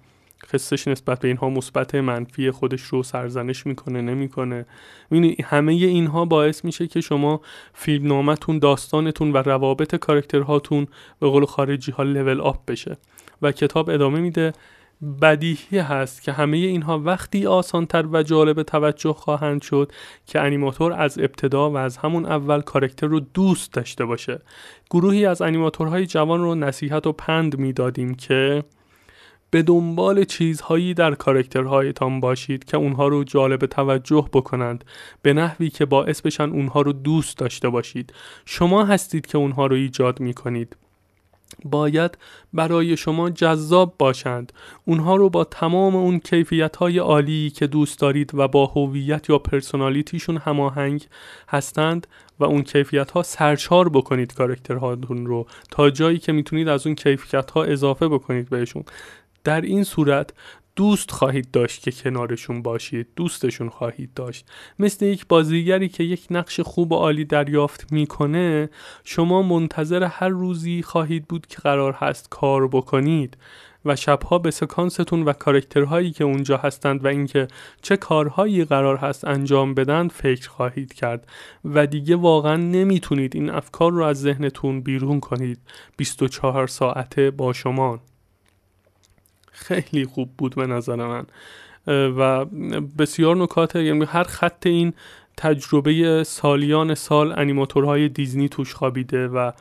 حسش 0.54 0.88
نسبت 0.88 1.20
به 1.20 1.28
اینها 1.28 1.50
مثبت 1.50 1.96
منفی 1.96 2.52
خودش 2.52 2.82
رو 2.82 3.04
سرزنش 3.04 3.66
می‌کنه 3.66 4.02
نمی‌کنه. 4.02 4.66
می‌بینی 5.10 5.36
همه 5.44 5.74
اینها 5.74 6.26
باعث 6.26 6.66
میشه 6.66 6.88
که 6.88 7.02
شما 7.02 7.42
فیلم 7.74 8.08
نامتون 8.08 8.60
داستانتون 8.60 9.34
و 9.34 9.38
روابط 9.38 9.96
کارکترهاتون 9.96 10.88
به 11.20 11.28
قول 11.28 11.46
خارجی 11.46 11.92
ها 11.92 12.04
لول 12.04 12.42
آپ 12.42 12.66
بشه 12.66 12.98
و 13.42 13.52
کتاب 13.52 13.90
ادامه 13.90 14.20
میده. 14.20 14.54
بدیهی 15.22 15.80
هست 15.80 16.22
که 16.22 16.32
همه 16.32 16.58
اینها 16.58 17.00
وقتی 17.00 17.48
آسانتر 17.48 18.06
و 18.12 18.24
جالب 18.24 18.64
توجه 18.64 19.14
خواهند 19.14 19.62
شد 19.62 19.92
که 20.26 20.42
انیماتور 20.42 20.94
از 20.94 21.20
ابتدا 21.20 21.72
و 21.72 21.78
از 21.78 21.98
همون 21.98 22.26
اول 22.26 22.62
کارکتر 22.62 23.08
رو 23.08 23.20
دوست 23.20 23.74
داشته 23.74 24.06
باشه. 24.06 24.42
گروهی 24.90 25.26
از 25.26 25.42
انیماتورهای 25.42 26.06
جوان 26.06 26.42
رو 26.42 26.56
نصیحت 26.56 27.08
و 27.08 27.12
پند 27.12 27.58
می‌دادیم 27.58 28.16
که 28.16 28.64
به 29.56 29.62
دنبال 29.62 30.24
چیزهایی 30.24 30.94
در 30.94 31.16
کارکترهایتان 31.16 32.20
باشید 32.20 32.64
که 32.64 32.78
اونها 32.78 33.08
رو 33.08 33.24
جالب 33.24 33.66
توجه 33.66 34.30
بکنند 34.34 34.84
به 35.22 35.34
نحوی 35.34 35.70
که 35.70 35.86
باعث 35.86 36.22
بشن 36.22 36.50
اونها 36.50 36.82
رو 36.82 36.94
دوست 36.94 37.38
داشته 37.38 37.70
باشید. 37.70 38.14
شما 38.46 38.86
هستید 38.86 39.26
که 39.28 39.38
اونها 39.38 39.66
رو 39.66 39.76
ایجاد 39.76 40.20
می 40.20 40.34
کنید 40.34 40.76
باید 41.66 42.18
برای 42.54 42.98
شما 42.98 43.30
جذاب 43.30 43.96
باشند. 44.00 44.54
اونها 44.86 45.16
رو 45.16 45.30
با 45.30 45.44
تمام 45.44 45.96
اون 45.96 46.20
کیفیت 46.20 46.76
های 46.76 46.98
عالی 46.98 47.50
که 47.50 47.68
دوست 47.68 48.00
دارید 48.00 48.32
و 48.34 48.48
با 48.48 48.66
هویت 48.66 49.30
یا 49.30 49.38
پرسونالیتیشون 49.38 50.38
هماهنگ 50.38 51.08
هستند 51.50 52.08
و 52.40 52.44
اون 52.44 52.62
کیفیت 52.64 53.12
ها 53.12 53.24
سرچار 53.24 53.90
بکنید 53.90 54.34
کارکترهاتون 54.34 55.26
رو 55.26 55.48
تا 55.72 55.90
جایی 55.90 56.18
که 56.18 56.32
می‌تونید 56.32 56.68
از 56.68 56.88
اون 56.88 56.96
کیفیت 56.96 57.52
ها 57.52 57.64
اضافه 57.64 58.08
بکنید 58.08 58.50
بهشون. 58.50 58.84
در 59.46 59.62
این 59.62 59.84
صورت 59.84 60.34
دوست 60.76 61.12
خواهید 61.12 61.52
داشت 61.52 61.84
که 61.84 61.92
کنارشون 61.92 62.62
باشید 62.62 63.08
دوستشون 63.16 63.70
خواهید 63.70 64.14
داشت. 64.14 64.46
مثل 64.80 65.06
یک 65.06 65.28
بازیگری 65.28 65.90
که 65.90 66.04
یک 66.04 66.28
نقش 66.32 66.60
خوب 66.60 66.92
و 66.92 66.96
عالی 66.96 67.26
دریافت 67.26 67.92
می‌کنه 67.92 68.70
شما 69.04 69.42
منتظر 69.42 70.04
هر 70.04 70.30
روزی 70.30 70.82
خواهید 70.82 71.28
بود 71.28 71.48
که 71.48 71.58
قرار 71.58 71.94
هست 71.94 72.30
کار 72.30 72.68
بکنید 72.68 73.38
و 73.86 73.96
شبها 73.96 74.40
به 74.40 74.52
سکانستون 74.52 75.24
و 75.24 75.34
کارکترهایی 75.34 76.12
که 76.12 76.24
اونجا 76.24 76.58
هستند 76.58 77.06
و 77.06 77.08
اینکه 77.08 77.48
چه 77.82 77.98
کارهایی 77.98 78.66
قرار 78.66 78.98
هست 78.98 79.28
انجام 79.28 79.74
بدن 79.74 80.08
فکر 80.08 80.50
خواهید 80.50 80.94
کرد 80.94 81.28
و 81.66 81.88
دیگه 81.88 82.16
واقعا 82.16 82.56
نمی‌تونید 82.56 83.36
این 83.36 83.50
افکار 83.50 83.92
رو 83.92 84.04
از 84.04 84.22
ذهنتون 84.22 84.82
بیرون 84.82 85.20
کنید. 85.20 85.60
24 85.98 86.68
ساعته 86.68 87.32
با 87.32 87.54
شما. 87.54 88.00
خیلی 89.56 90.06
خوب 90.06 90.30
بود 90.38 90.56
به 90.56 90.68
نظر 90.68 90.96
من. 90.96 91.26
و 91.88 92.46
بسیار 92.98 93.36
نکات 93.36 93.76
یعنی 93.76 94.06
هر 94.06 94.24
خط 94.24 94.68
این 94.68 94.94
تجربه 95.38 96.24
سالیان 96.24 96.96
سال 96.96 97.40
انیماتورهای 97.40 98.10
دیزنی 98.10 98.50
توش 98.50 98.74
خوابیده 98.74 99.28
و 99.28 99.52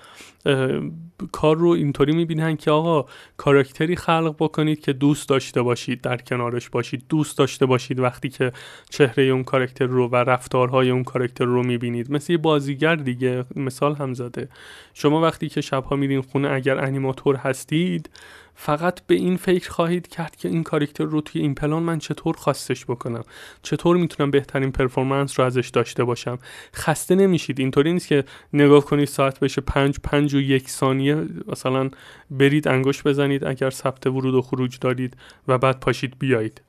کار 1.32 1.56
رو 1.56 1.68
اینطوری 1.68 2.12
می‌بینن 2.12 2.56
که 2.56 2.70
آقا 2.70 3.08
کاراکتری 3.36 3.96
خلق 3.96 4.34
بکنید 4.38 4.80
که 4.80 4.92
دوست 4.92 5.28
داشته 5.28 5.62
باشید 5.62 6.00
در 6.00 6.16
کنارش 6.16 6.70
باشید 6.70 7.04
دوست 7.08 7.38
داشته 7.38 7.66
باشید 7.66 8.00
وقتی 8.00 8.28
که 8.28 8.52
چهره 8.90 9.24
اون 9.24 9.44
کاراکتر 9.44 9.86
رو 9.86 10.08
و 10.08 10.16
رفتارهای 10.16 10.90
اون 10.90 11.04
کاراکتر 11.04 11.44
رو 11.44 11.62
می‌بینید. 11.62 12.12
مثل 12.12 12.32
یه 12.32 12.38
بازیگر 12.38 12.96
دیگه 12.96 13.44
مثال 13.56 13.94
هم 13.94 14.14
زده. 14.14 14.48
شما 14.94 15.20
وقتی 15.20 15.48
که 15.48 15.60
شبها 15.60 15.96
میرین 15.96 16.20
خونه 16.20 16.50
اگر 16.50 16.78
انیماتور 16.78 17.36
هستید 17.36 18.10
فقط 18.54 19.00
به 19.06 19.14
این 19.14 19.36
فکر 19.36 19.70
خواهید 19.70 20.08
کرد 20.08 20.36
که 20.36 20.48
این 20.48 20.62
کاراکتر 20.62 21.04
رو 21.04 21.20
توی 21.20 21.40
این 21.40 21.54
پلان 21.54 21.82
من 21.82 21.98
چطور 21.98 22.36
خواستش 22.36 22.84
بکنم؟ 22.84 23.22
چطور 23.62 23.96
می‌تونم 23.96 24.30
بهترین 24.30 24.72
پرفورمنس 24.72 25.40
رو 25.40 25.46
ازش 25.46 25.68
داشته 25.68 26.04
باشم؟ 26.04 26.38
خسته 26.74 27.14
نمیشید. 27.14 27.60
اینطوری 27.60 27.92
نیست 27.92 28.08
که 28.08 28.24
نگاه 28.52 28.84
کنید 28.84 29.08
ساعت 29.08 29.40
بشه 29.40 29.60
پنج 29.60 29.98
پنج 30.02 30.34
و 30.34 30.40
یک 30.40 30.70
ثانیه. 30.70 31.26
مثلا 31.46 31.90
برید 32.30 32.68
انگشت 32.68 33.02
بزنید. 33.04 33.44
اگر 33.44 33.70
ثبت 33.70 34.06
ورود 34.06 34.34
و 34.34 34.42
خروج 34.42 34.78
دارید 34.78 35.16
و 35.48 35.58
بعد 35.58 35.80
پاشید 35.80 36.18
بیایید. 36.18 36.60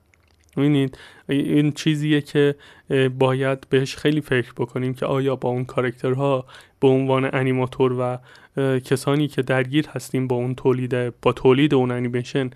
می‌بینید 0.55 0.97
این 1.29 1.71
چیزیه 1.71 2.21
که 2.21 2.55
باید 3.19 3.69
بهش 3.69 3.95
خیلی 3.95 4.21
فکر 4.21 4.53
بکنیم 4.57 4.93
که 4.93 5.05
آیا 5.05 5.35
با 5.35 5.49
اون 5.49 5.65
کارکترها 5.65 6.45
به 6.79 6.87
عنوان 6.87 7.29
انیماتور 7.33 7.93
و 7.99 8.17
کسانی 8.79 9.27
که 9.27 9.41
درگیر 9.41 9.87
هستیم 9.87 10.27
با 10.27 10.35
اون 10.35 10.55
تولید 10.55 11.19
با 11.21 11.33
تولید 11.33 11.73
اون 11.73 11.91
انیمیشن 11.91 12.49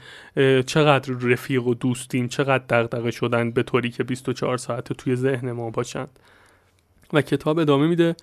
چقدر 0.65 1.13
رفیق 1.21 1.67
و 1.67 1.73
دوستیم 1.73 2.27
چقدر 2.27 2.63
دغدغه 2.69 3.11
شدن 3.11 3.51
به 3.51 3.63
طوری 3.63 3.89
که 3.89 4.03
24 4.03 4.57
ساعت 4.57 4.93
توی 4.93 5.15
ذهن 5.15 5.51
ما 5.51 5.69
باشند 5.69 6.19
و 7.13 7.21
کتاب 7.21 7.59
ادامه 7.59 7.87
میده. 7.87 8.15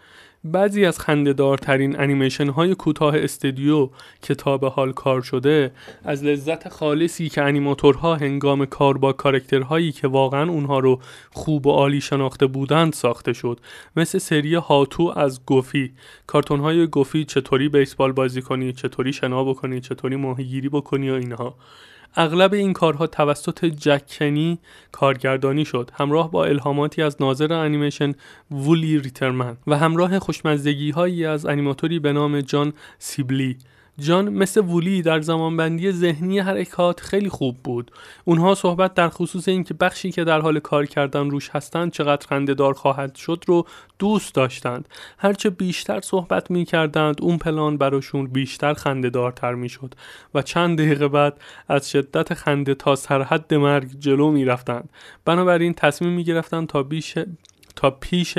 بعضی 0.53 0.85
از 0.85 0.99
خندهدارترین 0.99 2.01
انیمیشن 2.01 2.49
های 2.49 2.75
کوتاه 2.75 3.19
استودیو 3.19 3.89
کتاب 4.23 4.65
حال 4.65 4.93
کار 4.93 5.23
شده 5.23 5.73
از 6.05 6.25
لذت 6.25 6.69
خالصی 6.69 7.29
که 7.29 7.43
انیماتورها 7.43 8.15
هنگام 8.17 8.67
کار 8.67 8.99
با 8.99 9.13
کارکترهایی 9.13 9.93
که 9.93 10.09
واقعا 10.09 10.51
اونها 10.51 10.79
رو 10.79 11.01
خوب 11.33 11.67
و 11.67 11.71
عالی 11.71 12.01
شناخته 12.01 12.47
بودند 12.47 12.93
ساخته 12.93 13.33
شد. 13.33 13.61
مثل 13.97 14.19
سری 14.19 14.55
هاتو 14.55 15.13
از 15.17 15.47
گوفی. 15.47 15.93
کارتون 16.27 16.61
های 16.61 16.87
گوفی 16.87 17.25
چطوری 17.25 17.69
بیسبال 17.69 18.13
بازی 18.13 18.43
کنی 18.43 18.73
چطوری 18.73 19.13
شنا 19.13 19.45
بکنی 19.45 19.81
چطوری 19.81 20.17
ماهیگیری 20.17 20.69
بکنی 20.69 21.11
و 21.11 21.15
اینها. 21.15 21.55
اغلب 22.15 22.53
این 22.55 22.73
کارها 22.73 23.07
توسط 23.07 23.65
جکنی 23.65 24.59
کارگردانی 24.93 25.65
شد. 25.65 25.91
همراه 25.95 26.31
با 26.31 26.45
الهاماتی 26.45 27.03
از 27.03 27.17
ناظر 27.21 27.53
انیمیشن 27.53 28.15
وولی 28.51 28.99
ریترمن 28.99 29.57
و 29.67 29.79
همراه 29.79 30.19
خوشمزدگی 30.19 30.91
هایی 30.91 31.25
از 31.25 31.47
انیماتوری 31.47 31.99
به 31.99 32.13
نام 32.13 32.41
جان 32.41 32.73
سیبلی. 32.99 33.59
جان 33.99 34.29
مثل 34.29 34.61
وولی 34.61 35.03
در 35.03 35.21
زمانبندی 35.21 35.93
ذهنی 35.93 36.39
حرکات 36.39 37.01
خیلی 37.01 37.29
خوب 37.29 37.57
بود. 37.65 37.91
اونها 38.25 38.55
صحبت 38.55 38.95
در 38.95 39.09
خصوص 39.09 39.49
اینکه 39.49 39.75
بخشی 39.75 40.13
که 40.13 40.25
در 40.25 40.41
حال 40.41 40.59
کار 40.59 40.87
کردن 40.87 41.31
روش 41.31 41.51
هستند 41.51 41.93
چقدر 41.93 42.27
خندهدار 42.27 42.75
خواهد 42.75 43.15
شد 43.15 43.45
رو 43.47 43.67
دوست 43.99 44.35
داشتند. 44.35 44.89
هرچه 45.19 45.51
بیشتر 45.51 46.01
صحبت 46.01 46.51
می 46.51 46.65
کردند 46.65 47.17
اون 47.23 47.39
پلان 47.39 47.77
براشون 47.77 48.27
بیشتر 48.27 48.75
خندهدارتر 48.75 49.55
می 49.55 49.69
شد 49.69 49.95
و 50.35 50.43
چند 50.43 50.79
دقیقه 50.79 51.09
بعد 51.09 51.41
از 51.69 51.91
شدت 51.91 52.35
خنده 52.35 52.75
تا 52.75 52.97
سرحد 52.97 53.55
مرگ 53.55 53.89
جلو 53.99 54.31
می 54.31 54.45
رفتند 54.45 54.89
بنابراین 55.25 55.75
تصمیم 55.75 56.13
می 56.13 56.25
گرفتند 56.25 56.67
تا 56.67 56.83
بیش 56.83 57.15
تا 57.77 57.91
پیش 57.91 58.39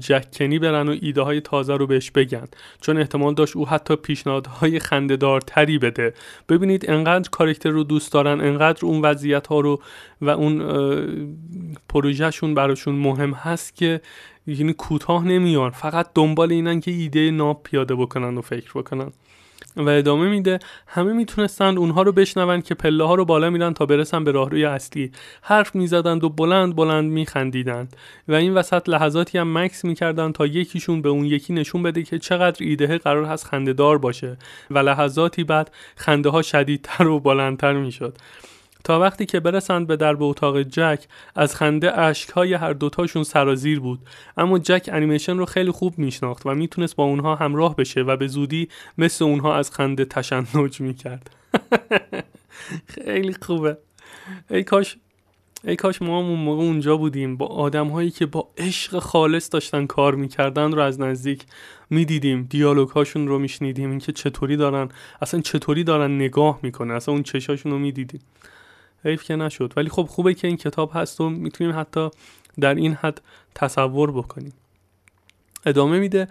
جکنی 0.00 0.58
برن 0.58 0.88
و 0.88 0.96
ایده 1.00 1.22
های 1.22 1.40
تازه 1.40 1.76
رو 1.76 1.86
بهش 1.86 2.10
بگن. 2.10 2.44
چون 2.80 2.98
احتمال 2.98 3.34
داشت 3.34 3.56
او 3.56 3.68
حتی 3.68 3.96
پیشنهادهای 3.96 4.78
خندهدارتری 4.78 5.78
بده. 5.78 6.14
ببینید 6.48 6.90
انقدر 6.90 7.30
کارکتر 7.30 7.70
رو 7.70 7.84
دوست 7.84 8.12
دارن 8.12 8.40
انقدر 8.40 8.86
اون 8.86 9.02
وضعیت 9.02 9.46
ها 9.46 9.60
رو 9.60 9.82
و 10.20 10.30
اون 10.30 10.58
پروژهشون 11.88 12.54
براشون 12.54 12.94
مهم 12.94 13.32
هست 13.32 13.76
که 13.76 14.00
یعنی 14.46 14.72
کوتاه 14.72 15.24
نمیان. 15.24 15.70
فقط 15.70 16.06
دنبال 16.14 16.52
اینن 16.52 16.80
که 16.80 16.90
ایده 16.90 17.30
ناب 17.30 17.62
پیاده 17.62 17.94
بکنن 17.94 18.38
و 18.38 18.40
فکر 18.40 18.70
بکنن. 18.74 19.12
و 19.78 19.88
ادامه 19.88 20.28
میده 20.28 20.58
همه 20.86 21.12
می‌تونستند 21.12 21.78
اونها 21.78 22.02
رو 22.02 22.12
بشنوند 22.12 22.64
که 22.64 22.74
پله 22.74 23.04
ها 23.04 23.14
رو 23.14 23.24
بالا 23.24 23.50
میرن 23.50 23.74
تا 23.74 23.86
برسن 23.86 24.24
به 24.24 24.32
راهروی 24.32 24.64
اصلی. 24.64 25.12
حرف 25.42 25.74
می‌زدند 25.74 26.24
و 26.24 26.28
بلند 26.28 26.76
بلند 26.76 27.10
میخندیدند. 27.10 27.96
و 28.28 28.34
این 28.34 28.54
وسط 28.54 28.88
لحظاتی 28.88 29.38
هم 29.38 29.58
مکس 29.58 29.84
می‌کردند 29.84 30.34
تا 30.34 30.46
یکیشون 30.46 31.02
به 31.02 31.08
اون 31.08 31.24
یکی 31.24 31.52
نشون 31.52 31.82
بده 31.82 32.02
که 32.02 32.18
چقدر 32.18 32.66
ایده 32.66 32.98
قرار 32.98 33.24
هست 33.24 33.46
خندهدار 33.46 33.98
باشه. 33.98 34.36
و 34.70 34.78
لحظاتی 34.78 35.44
بعد 35.44 35.70
خنده 35.96 36.30
ها 36.30 36.42
شدیدتر 36.42 37.06
و 37.06 37.20
بلندتر 37.20 37.72
می‌شد. 37.72 38.18
تا 38.84 39.00
وقتی 39.00 39.26
که 39.26 39.40
برسند 39.40 39.86
به 39.86 39.96
درب 39.96 40.22
اتاق 40.22 40.62
جک 40.62 41.04
از 41.34 41.56
خنده 41.56 41.98
اشکهای 41.98 42.54
هر 42.54 42.72
دوتاشون 42.72 43.24
سرازیر 43.24 43.80
بود. 43.80 44.00
اما 44.36 44.58
جک 44.58 44.90
انیمیشن 44.92 45.38
رو 45.38 45.44
خیلی 45.44 45.70
خوب 45.70 45.98
میشناخت 45.98 46.46
و 46.46 46.54
می‌تونست 46.54 46.96
با 46.96 47.04
اونها 47.04 47.34
همراه 47.34 47.76
بشه 47.76 48.00
و 48.00 48.16
به 48.16 48.26
زودی 48.26 48.68
مثل 48.98 49.24
اونها 49.24 49.56
از 49.56 49.70
خنده 49.70 50.04
تشنج 50.04 50.80
می‌کرد. 50.80 51.30
خیلی 53.04 53.34
خوبه. 53.42 53.78
ای 54.50 54.64
کاش 54.64 54.96
ای 55.64 55.76
کاش 55.76 56.02
ما 56.02 56.18
اون 56.18 56.38
موقع 56.38 56.62
اونجا 56.62 56.96
بودیم. 56.96 57.36
با 57.36 57.46
آدم 57.46 57.88
هایی 57.88 58.10
که 58.10 58.26
با 58.26 58.48
عشق 58.58 58.98
خالص 58.98 59.48
داشتن 59.52 59.86
کار 59.86 60.14
می‌کردن 60.14 60.72
رو 60.72 60.80
از 60.80 61.00
نزدیک 61.00 61.44
می‌دیدیم. 61.90 62.46
دیالوگ 62.50 62.88
هاشون 62.88 63.28
رو 63.28 63.38
میشنیدیم. 63.38 63.90
اینکه 63.90 64.12
چطوری 64.12 64.56
دارن 64.56 64.88
اصلا 65.22 65.40
چطوری 65.40 65.84
دارن 65.84 66.14
نگاه 66.14 66.58
می‌کنه 66.62 66.94
اصلا 66.94 67.14
اون 67.14 67.22
چشاشون 67.22 67.72
رو 67.72 67.78
می‌دیدیم. 67.78 68.20
حیف 69.04 69.24
که 69.24 69.36
نشد. 69.36 69.72
ولی 69.76 69.88
خب 69.88 70.02
خوبه 70.02 70.34
که 70.34 70.48
این 70.48 70.56
کتاب 70.56 70.90
هست 70.94 71.20
و 71.20 71.30
می‌تونیم 71.30 71.80
حتی 71.80 72.08
در 72.60 72.74
این 72.74 72.94
حد 72.94 73.20
تصور 73.54 74.12
بکنیم. 74.12 74.52
ادامه 75.66 75.98
میده 75.98 76.28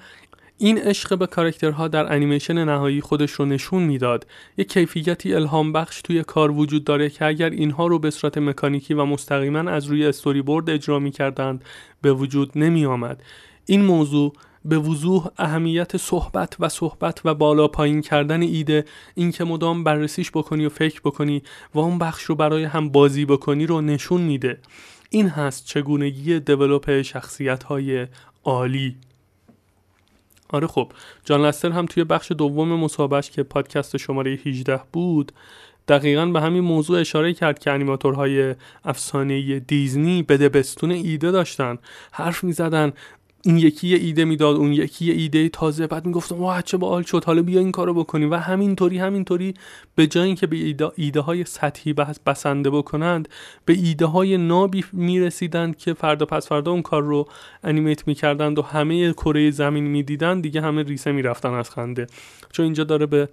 این 0.57 0.77
عشق 0.77 1.17
به 1.17 1.27
کارکترها 1.27 1.87
در 1.87 2.13
انیمیشن 2.13 2.65
نهایی 2.65 3.01
خودش 3.01 3.31
رو 3.31 3.45
نشون 3.45 3.83
می‌داد. 3.83 4.27
یک 4.57 4.73
کیفیتی 4.73 5.33
الهام 5.33 5.73
بخش 5.73 6.01
توی 6.01 6.23
کار 6.23 6.51
وجود 6.51 6.83
داره 6.83 7.09
که 7.09 7.25
اگر 7.25 7.49
اینها 7.49 7.87
رو 7.87 7.99
به 7.99 8.11
صورت 8.11 8.37
مکانیکی 8.37 8.93
و 8.93 9.05
مستقیما 9.05 9.59
از 9.59 9.85
روی 9.85 10.05
استوری 10.05 10.41
بورد 10.41 10.69
اجرا 10.69 10.99
می‌کردند 10.99 11.63
به 12.01 12.13
وجود 12.13 12.51
نمی 12.55 12.85
آمد 12.85 13.23
این 13.65 13.85
موضوع 13.85 14.33
به 14.67 14.77
وضوح 14.77 15.27
اهمیت 15.37 15.97
صحبت 15.97 16.55
و 16.59 16.69
صحبت 16.69 17.21
و 17.25 17.33
بالا 17.33 17.67
پایین 17.67 18.01
کردن 18.01 18.41
ایده 18.41 18.85
اینکه 19.15 19.43
مدام 19.43 19.83
بررسیش 19.83 20.31
بکنی 20.31 20.65
و 20.65 20.69
فکر 20.69 20.99
بکنی 20.99 21.43
و 21.73 21.79
اون 21.79 21.97
بخش 21.97 22.23
رو 22.23 22.35
برای 22.35 22.63
هم 22.63 22.89
بازی 22.89 23.25
بکنی 23.25 23.65
رو 23.65 23.81
نشون 23.81 24.21
میده. 24.21 24.59
این 25.09 25.29
هست 25.29 25.65
چگونگی 25.65 26.39
دیولوپ 26.39 27.01
شخصیت 27.01 27.63
های 27.63 28.07
عالی. 28.43 28.95
آره 30.49 30.67
خب 30.67 30.91
جان 31.25 31.45
لستر 31.45 31.71
هم 31.71 31.85
توی 31.85 32.03
بخش 32.03 32.31
دوم 32.31 32.73
مصاحبهش 32.73 33.29
که 33.29 33.43
پادکست 33.43 33.97
شماره 33.97 34.31
18 34.45 34.79
بود 34.91 35.31
دقیقا 35.87 36.25
به 36.25 36.41
همین 36.41 36.63
موضوع 36.63 36.99
اشاره 36.99 37.33
کرد 37.33 37.59
که 37.59 37.71
انیماتورهای 37.71 38.55
افسانه 38.85 39.59
دیزنی 39.59 40.23
بده 40.23 40.49
بستون 40.49 40.91
ایده 40.91 41.31
داشتن. 41.31 41.77
حرف 42.11 42.43
می 42.43 42.53
زدن 42.53 42.93
این 43.47 43.57
یکی 43.57 43.87
یه 43.87 43.97
ایده 43.97 44.25
می‌داد 44.25 44.55
اون 44.55 44.73
یکی 44.73 45.05
یه 45.05 45.13
ایده 45.13 45.49
تازه. 45.49 45.87
بعد 45.87 46.05
می‌گفتم 46.05 46.35
واه 46.35 46.61
چه 46.61 46.77
باحال 46.77 47.03
شد. 47.03 47.23
حالا 47.23 47.41
بیا 47.41 47.59
این 47.59 47.71
کارو 47.71 47.93
بکنیم. 47.93 48.31
و 48.31 48.35
همینطوری 48.35 48.97
همینطوری 48.97 49.53
به 49.95 50.07
جای 50.07 50.25
اینکه 50.25 50.47
به 50.47 50.55
ایده, 50.57 50.91
ایده 50.95 51.19
های 51.19 51.45
سطحی 51.45 51.93
بسنده 52.25 52.69
بکنند 52.69 53.29
به 53.65 53.73
ایده 53.73 54.05
های 54.05 54.37
نابی 54.37 54.83
می‌رسیدند 54.93 55.77
که 55.77 55.93
فردا 55.93 56.25
پس 56.25 56.47
فردا 56.47 56.71
اون 56.71 56.81
کار 56.81 57.03
رو 57.03 57.27
انیمیت 57.63 58.07
می‌کردند 58.07 58.59
و 58.59 58.61
همه 58.61 59.13
کره 59.13 59.51
زمین 59.51 59.83
می‌دیدند. 59.83 60.43
دیگه 60.43 60.61
همه 60.61 60.83
ریسه 60.83 61.11
می‌رفتن 61.11 61.53
از 61.53 61.69
خنده. 61.69 62.07
چون 62.51 62.63
اینجا 62.63 62.83
داره 62.83 63.05
به 63.05 63.29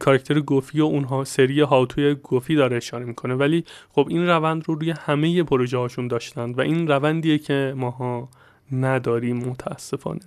کاراکتر 0.00 0.40
گوفی 0.40 0.80
و 0.80 0.84
اونها 0.84 1.24
سری 1.24 1.60
هاتوی 1.60 2.14
گوفی 2.14 2.54
داره 2.54 2.76
اشاره 2.76 3.04
می‌کنه. 3.04 3.34
ولی 3.34 3.64
خب 3.92 4.06
این 4.10 4.26
روند 4.26 4.62
رو 4.66 4.74
روی 4.74 4.90
همه 4.90 5.42
پروژه 5.42 5.78
هاشون 5.78 6.08
داشتند 6.08 6.58
و 6.58 6.60
این 6.60 6.88
روندیه 6.88 7.38
که 7.38 7.74
ماها 7.76 8.28
نداریم 8.72 9.36
متاسفانه. 9.36 10.20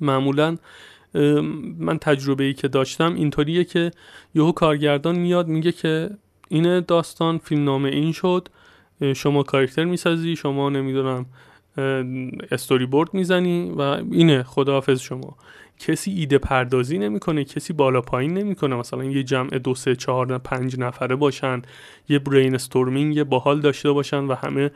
معمولا 0.00 0.56
من 1.78 1.98
تجربه 1.98 2.44
ای 2.44 2.54
که 2.54 2.68
داشتم 2.68 3.14
اینطوریه 3.14 3.64
که 3.64 3.90
یهو 4.34 4.52
کارگردان 4.52 5.18
میاد 5.18 5.48
میگه 5.48 5.72
که 5.72 6.10
این 6.48 6.80
داستان 6.80 7.38
فیلم 7.38 7.64
نامه 7.64 7.88
این 7.88 8.12
شد 8.12 8.48
شما 9.16 9.42
کارکتر 9.42 9.84
می‌سازی 9.84 10.36
شما 10.36 10.70
نمی‌دونم 10.70 11.26
استوری 12.50 12.86
بورد 12.86 13.14
می‌زنی 13.14 13.70
و 13.70 13.80
اینه 13.80 14.42
خداحافظ 14.42 15.00
شما. 15.00 15.36
کسی 15.78 16.10
ایده 16.10 16.38
پردازی 16.38 16.98
نمی‌کنه 16.98 17.44
کسی 17.44 17.72
بالا 17.72 18.00
پایین 18.00 18.34
نمی‌کنه. 18.34 18.76
مثلا 18.76 19.04
یه 19.04 19.22
جمع 19.22 19.58
دو 19.58 19.74
سه 19.74 19.96
چهار 19.96 20.38
پنج 20.38 20.78
نفره 20.78 21.16
باشن 21.16 21.62
یه 22.08 22.18
brainstorming 22.18 23.24
باحال 23.24 23.60
داشته 23.60 23.92
باشن 23.92 24.24
و 24.24 24.34
همه 24.34 24.70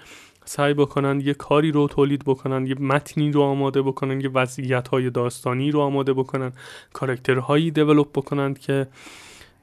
سعی 0.44 0.74
بکنن 0.74 1.20
یه 1.20 1.34
کاری 1.34 1.72
رو 1.72 1.88
تولید 1.88 2.24
بکنن 2.24 2.66
یه 2.66 2.74
متنی 2.74 3.32
رو 3.32 3.42
آماده 3.42 3.82
بکنن 3.82 4.20
یه 4.20 4.30
وضعیت 4.34 4.88
های 4.88 5.10
داستانی 5.10 5.70
رو 5.70 5.80
آماده 5.80 6.12
بکنن 6.12 6.52
کاراکترهایی 6.92 7.70
develop 7.70 8.08
بکنن 8.12 8.54
که 8.54 8.86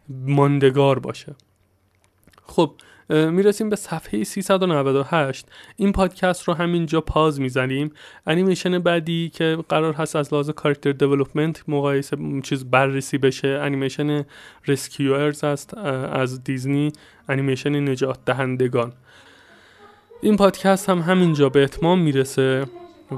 ماندگار 0.10 1.00
باشه. 1.00 1.36
خب 2.44 2.72
می‌رسیم 3.10 3.70
به 3.70 3.76
صفحه 3.76 4.24
398 4.24 5.46
این 5.76 5.92
پادکست 5.92 6.44
رو 6.44 6.54
همینجا 6.54 7.02
pause 7.02 7.42
می‌زنیم. 7.42 7.92
انیمیشن 8.28 8.80
بعدی 8.80 9.30
که 9.30 9.58
قرار 9.70 9.94
هست 9.94 10.16
از 10.16 10.34
لحاظ 10.34 10.50
character 10.50 10.92
development 10.92 11.64
مقایسه 11.70 12.18
چیز 12.44 12.66
بررسی 12.66 13.18
بشه 13.18 13.48
انیمیشن 13.48 14.26
رسکیورز 14.68 15.44
است 15.44 15.78
از 15.78 16.44
دیزنی 16.44 16.92
انیمیشن 17.30 17.90
نجات 17.90 18.20
دهندگان. 18.26 18.94
این 20.24 20.38
پادکست 20.38 20.90
هم 20.90 21.00
همینجا 21.00 21.50
به 21.50 21.64
اتمام 21.64 22.00
می‌رسه 22.00 22.66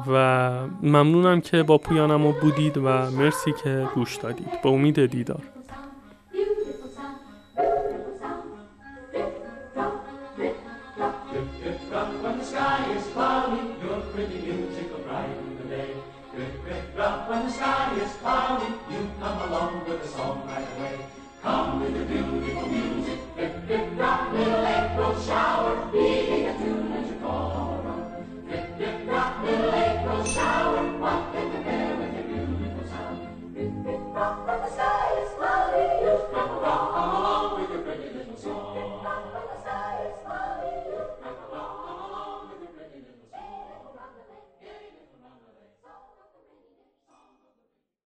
و 0.08 0.50
ممنونم 0.82 1.42
که 1.42 1.64
با 1.64 1.78
پویانمو 1.78 2.34
بودید 2.42 2.78
و 2.78 3.12
مرسی 3.12 3.54
که 3.64 3.88
گوش 3.96 4.16
دادید. 4.16 4.62
به 4.64 4.70
امید 4.70 5.06
دیدار. 5.06 5.42
When 17.30 17.48
the 17.48 17.52
sky 17.60 17.88
is 18.06 18.14
cloudy, 18.22 18.70
you 18.92 19.02
come 19.20 19.40
along 19.48 19.72
with 19.88 20.03
along, 36.64 37.62
we 37.62 37.68
can 37.68 37.84
bring 37.84 38.00
a 38.00 38.18
little 38.18 38.38
song. 38.38 39.03